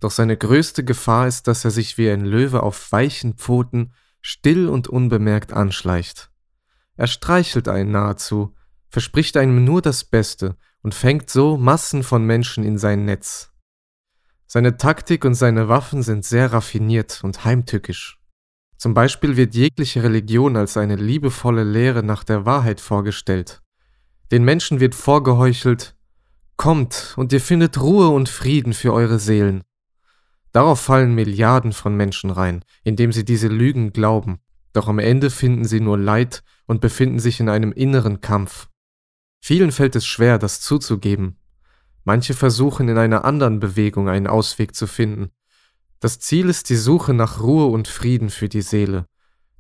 Doch 0.02 0.12
seine 0.12 0.36
größte 0.36 0.84
Gefahr 0.84 1.28
ist, 1.28 1.48
dass 1.48 1.64
er 1.64 1.72
sich 1.72 1.98
wie 1.98 2.10
ein 2.10 2.26
Löwe 2.26 2.62
auf 2.62 2.92
weichen 2.92 3.36
Pfoten 3.36 3.94
still 4.22 4.68
und 4.68 4.90
unbemerkt 4.90 5.54
anschleicht. 5.54 6.30
Er 6.98 7.08
streichelt 7.08 7.70
einen 7.70 7.92
nahezu, 7.92 8.54
verspricht 8.90 9.38
einem 9.38 9.64
nur 9.64 9.82
das 9.82 10.04
Beste 10.04 10.58
und 10.82 10.94
fängt 10.94 11.30
so 11.30 11.56
Massen 11.58 12.04
von 12.04 12.26
Menschen 12.26 12.66
in 12.66 12.78
sein 12.78 13.06
Netz. 13.06 13.52
Seine 14.46 14.76
Taktik 14.76 15.24
und 15.24 15.36
seine 15.36 15.70
Waffen 15.70 16.04
sind 16.04 16.26
sehr 16.26 16.52
raffiniert 16.52 17.22
und 17.24 17.46
heimtückisch. 17.46 18.20
Zum 18.84 18.93
Beispiel 18.93 19.38
wird 19.38 19.56
jegliche 19.56 20.04
Religion 20.04 20.58
als 20.58 20.76
eine 20.76 20.98
liebevolle 20.98 21.63
Lehre 21.63 22.04
nach 22.04 22.26
der 22.26 22.46
Wahrheit 22.46 22.82
vorgestellt. 22.82 23.62
Den 24.30 24.43
Menschen 24.43 24.82
wird 24.82 24.93
vorgeheuchelt, 24.93 25.96
kommt 26.58 27.13
und 27.15 27.32
ihr 27.32 27.39
findet 27.39 27.80
Ruhe 27.80 28.10
und 28.10 28.28
Frieden 28.28 28.74
für 28.74 28.91
eure 28.91 29.19
Seelen. 29.19 29.63
Darauf 30.52 30.82
fallen 30.82 31.15
Milliarden 31.15 31.72
von 31.72 31.96
Menschen 31.96 32.30
rein, 32.30 32.65
indem 32.84 33.13
sie 33.13 33.24
diese 33.24 33.48
Lügen 33.48 33.93
glauben, 33.93 34.39
doch 34.74 34.89
am 34.89 35.00
Ende 35.00 35.30
finden 35.30 35.63
sie 35.63 35.80
nur 35.80 35.98
Leid 35.98 36.43
und 36.65 36.82
befinden 36.82 37.19
sich 37.19 37.39
in 37.39 37.48
einem 37.48 37.72
inneren 37.72 38.19
Kampf. 38.19 38.67
Vielen 39.39 39.72
fällt 39.72 39.96
es 39.96 40.06
schwer, 40.06 40.38
das 40.39 40.60
zuzugeben. 40.60 41.38
Manche 42.04 42.34
versuchen 42.34 42.89
in 42.89 42.98
einer 42.98 43.24
anderen 43.24 43.62
Bewegung 43.62 44.10
einen 44.10 44.28
Ausweg 44.28 44.76
zu 44.76 44.88
finden, 44.88 45.32
das 46.04 46.20
Ziel 46.20 46.50
ist 46.50 46.70
die 46.70 46.76
Suche 46.76 47.13
nach 47.13 47.39
Ruhe 47.39 47.68
und 47.68 47.88
Frieden 47.88 48.30
für 48.30 48.50
die 48.50 48.62
Seele, 48.62 49.06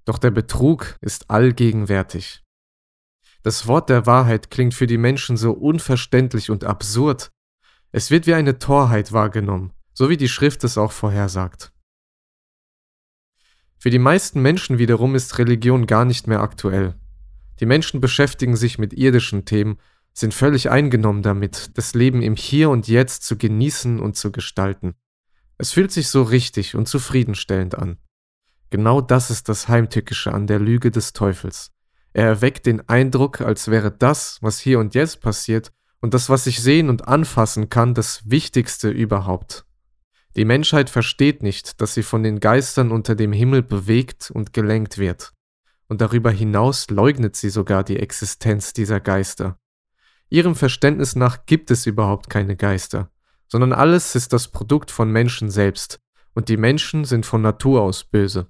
doch 0.03 0.17
der 0.17 0.29
Betrug 0.29 0.97
ist 0.99 1.29
allgegenwärtig. 1.29 2.43
Das 3.43 3.65
Wort 3.65 3.89
der 3.89 4.05
Wahrheit 4.07 4.51
klingt 4.51 4.73
für 4.73 4.85
die 4.85 4.97
Menschen 4.97 5.37
so 5.37 5.53
unverständlich 5.53 6.49
und 6.49 6.65
absurd. 6.65 7.31
Es 7.93 8.11
wird 8.11 8.27
wie 8.27 8.33
eine 8.33 8.59
Torheit 8.59 9.13
wahrgenommen, 9.13 9.71
so 9.93 10.09
wie 10.09 10.17
die 10.17 10.27
Schrift 10.27 10.65
es 10.65 10.77
auch 10.77 10.91
vorhersagt. 10.91 11.71
Für 13.79 13.89
die 13.89 13.97
meisten 13.97 14.41
Menschen 14.41 14.79
wiederum 14.79 15.15
ist 15.15 15.37
Religion 15.37 15.87
gar 15.87 16.03
nicht 16.03 16.27
mehr 16.27 16.41
aktuell. 16.41 16.99
Die 17.61 17.65
Menschen 17.65 18.01
beschäftigen 18.01 18.57
sich 18.57 18.77
mit 18.77 18.91
irdischen 18.91 19.45
Themen, 19.45 19.77
sind 20.11 20.33
völlig 20.33 20.69
eingenommen 20.69 21.21
damit, 21.21 21.77
das 21.77 21.93
Leben 21.93 22.21
im 22.21 22.35
Hier 22.35 22.69
und 22.69 22.89
Jetzt 22.89 23.23
zu 23.23 23.37
genießen 23.37 24.01
und 24.01 24.17
zu 24.17 24.33
gestalten. 24.33 24.95
Es 25.63 25.71
fühlt 25.71 25.93
sich 25.93 26.09
so 26.09 26.23
richtig 26.23 26.75
und 26.75 26.89
zufriedenstellend 26.89 27.75
an. 27.75 27.95
Genau 28.69 28.99
das 28.99 29.29
ist 29.29 29.47
das 29.47 29.69
Heimtückische 29.69 30.33
an 30.33 30.45
der 30.45 30.59
Lüge 30.59 30.91
des 30.91 31.13
Teufels. 31.13 31.71
Er 32.11 32.25
erweckt 32.25 32.65
den 32.65 32.89
Eindruck, 32.89 33.39
als 33.39 33.69
wäre 33.69 33.89
das, 33.89 34.39
was 34.41 34.59
hier 34.59 34.77
und 34.79 34.93
jetzt 34.93 35.21
passiert, 35.21 35.71
und 36.01 36.13
das, 36.13 36.29
was 36.29 36.47
ich 36.47 36.61
sehen 36.61 36.89
und 36.89 37.07
anfassen 37.07 37.69
kann, 37.69 37.93
das 37.93 38.29
Wichtigste 38.29 38.89
überhaupt. 38.89 39.65
Die 40.35 40.43
Menschheit 40.43 40.89
versteht 40.89 41.43
nicht, 41.43 41.79
dass 41.79 41.93
sie 41.93 42.03
von 42.03 42.23
den 42.23 42.41
Geistern 42.41 42.91
unter 42.91 43.15
dem 43.15 43.31
Himmel 43.31 43.63
bewegt 43.63 44.31
und 44.31 44.51
gelenkt 44.51 44.97
wird. 44.97 45.31
Und 45.87 46.01
darüber 46.01 46.31
hinaus 46.31 46.89
leugnet 46.89 47.37
sie 47.37 47.49
sogar 47.49 47.85
die 47.85 47.99
Existenz 48.01 48.73
dieser 48.73 48.99
Geister. 48.99 49.57
Ihrem 50.29 50.55
Verständnis 50.55 51.15
nach 51.15 51.45
gibt 51.45 51.71
es 51.71 51.85
überhaupt 51.85 52.29
keine 52.29 52.57
Geister 52.57 53.12
sondern 53.53 53.71
alles 53.71 54.15
ist 54.15 54.33
das 54.33 54.47
Produkt 54.47 54.89
von 54.89 55.11
Menschen 55.11 55.51
selbst, 55.51 55.99
und 56.33 56.49
die 56.49 56.57
Menschen 56.57 57.05
sind 57.05 57.23
von 57.23 57.43
Natur 57.43 57.83
aus 57.83 58.03
böse. 58.03 58.47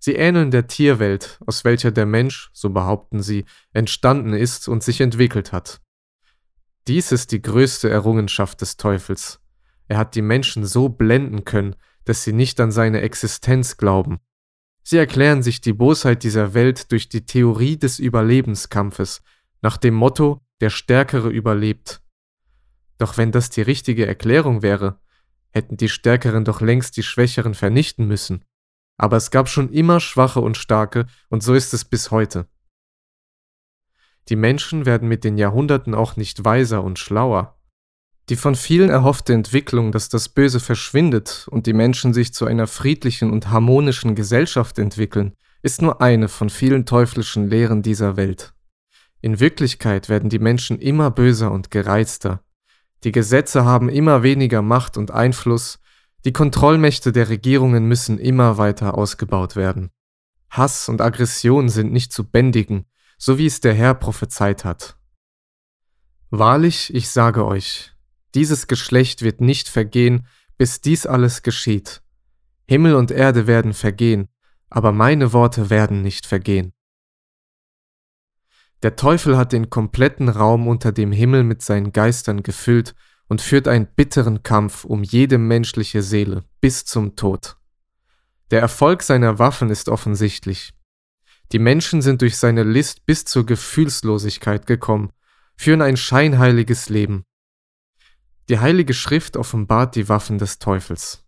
Sie 0.00 0.16
ähneln 0.16 0.50
der 0.50 0.66
Tierwelt, 0.66 1.38
aus 1.46 1.62
welcher 1.62 1.92
der 1.92 2.06
Mensch, 2.06 2.50
so 2.52 2.70
behaupten 2.70 3.22
sie, 3.22 3.44
entstanden 3.72 4.32
ist 4.32 4.66
und 4.66 4.82
sich 4.82 5.00
entwickelt 5.00 5.52
hat. 5.52 5.80
Dies 6.88 7.12
ist 7.12 7.30
die 7.30 7.40
größte 7.40 7.88
Errungenschaft 7.88 8.60
des 8.62 8.76
Teufels. 8.76 9.38
Er 9.86 9.98
hat 9.98 10.16
die 10.16 10.22
Menschen 10.22 10.66
so 10.66 10.88
blenden 10.88 11.44
können, 11.44 11.76
dass 12.04 12.24
sie 12.24 12.32
nicht 12.32 12.58
an 12.58 12.72
seine 12.72 13.02
Existenz 13.02 13.76
glauben. 13.76 14.18
Sie 14.82 14.96
erklären 14.96 15.44
sich 15.44 15.60
die 15.60 15.72
Bosheit 15.72 16.24
dieser 16.24 16.52
Welt 16.52 16.90
durch 16.90 17.08
die 17.08 17.26
Theorie 17.26 17.76
des 17.76 18.00
Überlebenskampfes, 18.00 19.22
nach 19.62 19.76
dem 19.76 19.94
Motto, 19.94 20.40
der 20.60 20.70
Stärkere 20.70 21.28
überlebt. 21.28 22.02
Doch 23.00 23.16
wenn 23.16 23.32
das 23.32 23.48
die 23.48 23.62
richtige 23.62 24.06
Erklärung 24.06 24.60
wäre, 24.60 25.00
hätten 25.52 25.78
die 25.78 25.88
Stärkeren 25.88 26.44
doch 26.44 26.60
längst 26.60 26.98
die 26.98 27.02
Schwächeren 27.02 27.54
vernichten 27.54 28.06
müssen. 28.06 28.44
Aber 28.98 29.16
es 29.16 29.30
gab 29.30 29.48
schon 29.48 29.72
immer 29.72 30.00
Schwache 30.00 30.40
und 30.40 30.58
Starke, 30.58 31.06
und 31.30 31.42
so 31.42 31.54
ist 31.54 31.72
es 31.72 31.86
bis 31.86 32.10
heute. 32.10 32.46
Die 34.28 34.36
Menschen 34.36 34.84
werden 34.84 35.08
mit 35.08 35.24
den 35.24 35.38
Jahrhunderten 35.38 35.94
auch 35.94 36.16
nicht 36.16 36.44
weiser 36.44 36.84
und 36.84 36.98
schlauer. 36.98 37.58
Die 38.28 38.36
von 38.36 38.54
vielen 38.54 38.90
erhoffte 38.90 39.32
Entwicklung, 39.32 39.92
dass 39.92 40.10
das 40.10 40.28
Böse 40.28 40.60
verschwindet 40.60 41.48
und 41.50 41.64
die 41.66 41.72
Menschen 41.72 42.12
sich 42.12 42.34
zu 42.34 42.44
einer 42.44 42.66
friedlichen 42.66 43.30
und 43.30 43.48
harmonischen 43.48 44.14
Gesellschaft 44.14 44.78
entwickeln, 44.78 45.32
ist 45.62 45.80
nur 45.80 46.02
eine 46.02 46.28
von 46.28 46.50
vielen 46.50 46.84
teuflischen 46.84 47.48
Lehren 47.48 47.80
dieser 47.80 48.18
Welt. 48.18 48.52
In 49.22 49.40
Wirklichkeit 49.40 50.10
werden 50.10 50.28
die 50.28 50.38
Menschen 50.38 50.78
immer 50.78 51.10
böser 51.10 51.50
und 51.50 51.70
gereizter, 51.70 52.44
die 53.04 53.12
Gesetze 53.12 53.64
haben 53.64 53.88
immer 53.88 54.22
weniger 54.22 54.62
Macht 54.62 54.96
und 54.96 55.10
Einfluss, 55.10 55.78
die 56.24 56.32
Kontrollmächte 56.32 57.12
der 57.12 57.28
Regierungen 57.28 57.86
müssen 57.86 58.18
immer 58.18 58.58
weiter 58.58 58.96
ausgebaut 58.96 59.56
werden. 59.56 59.90
Hass 60.50 60.88
und 60.88 61.00
Aggression 61.00 61.68
sind 61.68 61.92
nicht 61.92 62.12
zu 62.12 62.28
bändigen, 62.28 62.84
so 63.16 63.38
wie 63.38 63.46
es 63.46 63.60
der 63.60 63.74
Herr 63.74 63.94
prophezeit 63.94 64.64
hat. 64.64 64.96
Wahrlich, 66.30 66.92
ich 66.94 67.08
sage 67.08 67.46
euch, 67.46 67.92
dieses 68.34 68.66
Geschlecht 68.66 69.22
wird 69.22 69.40
nicht 69.40 69.68
vergehen, 69.68 70.26
bis 70.58 70.80
dies 70.80 71.06
alles 71.06 71.42
geschieht. 71.42 72.02
Himmel 72.68 72.94
und 72.94 73.10
Erde 73.10 73.46
werden 73.46 73.72
vergehen, 73.72 74.28
aber 74.68 74.92
meine 74.92 75.32
Worte 75.32 75.70
werden 75.70 76.02
nicht 76.02 76.26
vergehen. 76.26 76.72
Der 78.82 78.96
Teufel 78.96 79.36
hat 79.36 79.52
den 79.52 79.68
kompletten 79.68 80.28
Raum 80.28 80.66
unter 80.66 80.92
dem 80.92 81.12
Himmel 81.12 81.44
mit 81.44 81.62
seinen 81.62 81.92
Geistern 81.92 82.42
gefüllt 82.42 82.94
und 83.28 83.42
führt 83.42 83.68
einen 83.68 83.86
bitteren 83.86 84.42
Kampf 84.42 84.84
um 84.84 85.02
jede 85.02 85.38
menschliche 85.38 86.02
Seele 86.02 86.44
bis 86.60 86.84
zum 86.84 87.14
Tod. 87.14 87.56
Der 88.50 88.60
Erfolg 88.60 89.02
seiner 89.02 89.38
Waffen 89.38 89.70
ist 89.70 89.88
offensichtlich. 89.88 90.72
Die 91.52 91.58
Menschen 91.58 92.00
sind 92.00 92.22
durch 92.22 92.38
seine 92.38 92.62
List 92.62 93.06
bis 93.06 93.24
zur 93.24 93.44
Gefühlslosigkeit 93.44 94.66
gekommen, 94.66 95.12
führen 95.56 95.82
ein 95.82 95.96
scheinheiliges 95.96 96.88
Leben. 96.88 97.24
Die 98.48 98.58
Heilige 98.58 98.94
Schrift 98.94 99.36
offenbart 99.36 99.94
die 99.94 100.08
Waffen 100.08 100.38
des 100.38 100.58
Teufels. 100.58 101.24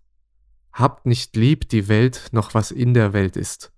Habt 0.73 1.07
nicht 1.07 1.37
lieb 1.37 1.69
die 1.69 1.87
Welt 1.89 2.31
noch 2.33 2.55
was 2.55 2.71
in 2.71 2.95
der 2.95 3.13
Welt 3.13 3.37
ist. 3.37 3.73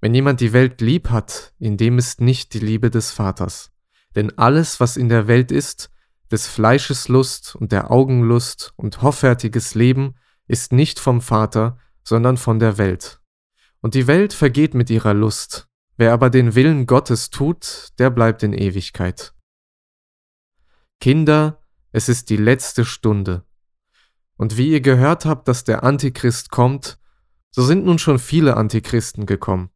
Wenn 0.00 0.14
jemand 0.14 0.40
die 0.40 0.52
Welt 0.52 0.80
lieb 0.80 1.10
hat, 1.10 1.52
in 1.58 1.76
dem 1.76 1.98
ist 1.98 2.20
nicht 2.20 2.54
die 2.54 2.58
Liebe 2.58 2.90
des 2.90 3.10
Vaters. 3.10 3.70
Denn 4.16 4.36
alles, 4.38 4.80
was 4.80 4.96
in 4.96 5.08
der 5.08 5.28
Welt 5.28 5.52
ist, 5.52 5.90
des 6.30 6.46
Fleisches 6.46 7.08
Lust 7.08 7.54
und 7.54 7.72
der 7.72 7.90
Augenlust 7.90 8.72
und 8.76 9.02
hoffärtiges 9.02 9.74
Leben, 9.74 10.14
ist 10.46 10.72
nicht 10.72 10.98
vom 10.98 11.20
Vater, 11.20 11.78
sondern 12.02 12.36
von 12.36 12.58
der 12.58 12.78
Welt. 12.78 13.20
Und 13.80 13.94
die 13.94 14.06
Welt 14.06 14.32
vergeht 14.32 14.74
mit 14.74 14.90
ihrer 14.90 15.14
Lust. 15.14 15.68
Wer 15.96 16.12
aber 16.12 16.30
den 16.30 16.54
Willen 16.54 16.86
Gottes 16.86 17.30
tut, 17.30 17.88
der 17.98 18.10
bleibt 18.10 18.42
in 18.42 18.54
Ewigkeit. 18.54 19.34
Kinder, 20.98 21.62
es 21.92 22.08
ist 22.08 22.30
die 22.30 22.36
letzte 22.36 22.84
Stunde. 22.84 23.44
Und 24.36 24.56
wie 24.56 24.70
ihr 24.70 24.80
gehört 24.80 25.26
habt, 25.26 25.46
dass 25.46 25.64
der 25.64 25.82
Antichrist 25.82 26.50
kommt, 26.50 26.98
so 27.50 27.62
sind 27.62 27.84
nun 27.84 27.98
schon 27.98 28.18
viele 28.18 28.56
Antichristen 28.56 29.26
gekommen. 29.26 29.70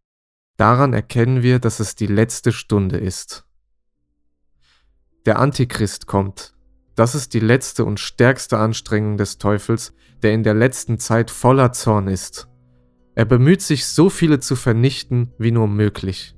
Daran 0.57 0.93
erkennen 0.93 1.43
wir, 1.43 1.59
dass 1.59 1.81
es 1.81 1.97
die 1.97 2.07
letzte 2.07 2.53
Stunde 2.53 2.97
ist. 2.97 3.45
Der 5.27 5.39
Antichrist 5.39 6.07
kommt. 6.07 6.55
Das 6.95 7.15
ist 7.15 7.35
die 7.35 7.41
letzte 7.41 7.85
und 7.85 7.99
stärkste 7.99 8.59
Anstrengung 8.59 9.17
des 9.17 9.39
Teufels, 9.39 9.95
der 10.23 10.33
in 10.33 10.45
der 10.45 10.55
letzten 10.55 10.99
Zeit 10.99 11.31
voller 11.31 11.73
Zorn 11.73 12.07
ist. 12.07 12.49
Er 13.17 13.25
bemüht 13.25 13.63
sich, 13.63 13.87
so 13.87 14.11
viele 14.11 14.39
zu 14.41 14.55
vernichten 14.55 15.33
wie 15.39 15.51
nur 15.51 15.67
möglich. 15.67 16.37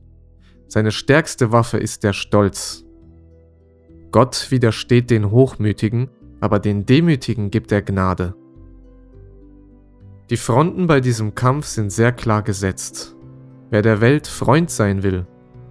Seine 0.68 0.92
stärkste 0.92 1.52
Waffe 1.52 1.78
ist 1.78 2.02
der 2.04 2.12
Stolz. 2.12 2.84
Gott 4.12 4.50
widersteht 4.50 5.10
den 5.10 5.30
Hochmütigen, 5.30 6.10
aber 6.40 6.58
den 6.58 6.86
Demütigen 6.86 7.50
gibt 7.50 7.72
er 7.72 7.82
Gnade. 7.82 8.34
Die 10.30 10.36
Fronten 10.36 10.86
bei 10.86 11.00
diesem 11.00 11.34
Kampf 11.34 11.66
sind 11.66 11.90
sehr 11.90 12.12
klar 12.12 12.42
gesetzt. 12.42 13.15
Wer 13.76 13.82
der 13.82 14.00
Welt 14.00 14.26
Freund 14.26 14.70
sein 14.70 15.02
will, 15.02 15.26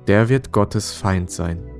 der 0.06 0.30
wird 0.30 0.52
Gottes 0.52 0.94
Feind 0.94 1.32
sein. 1.32 1.75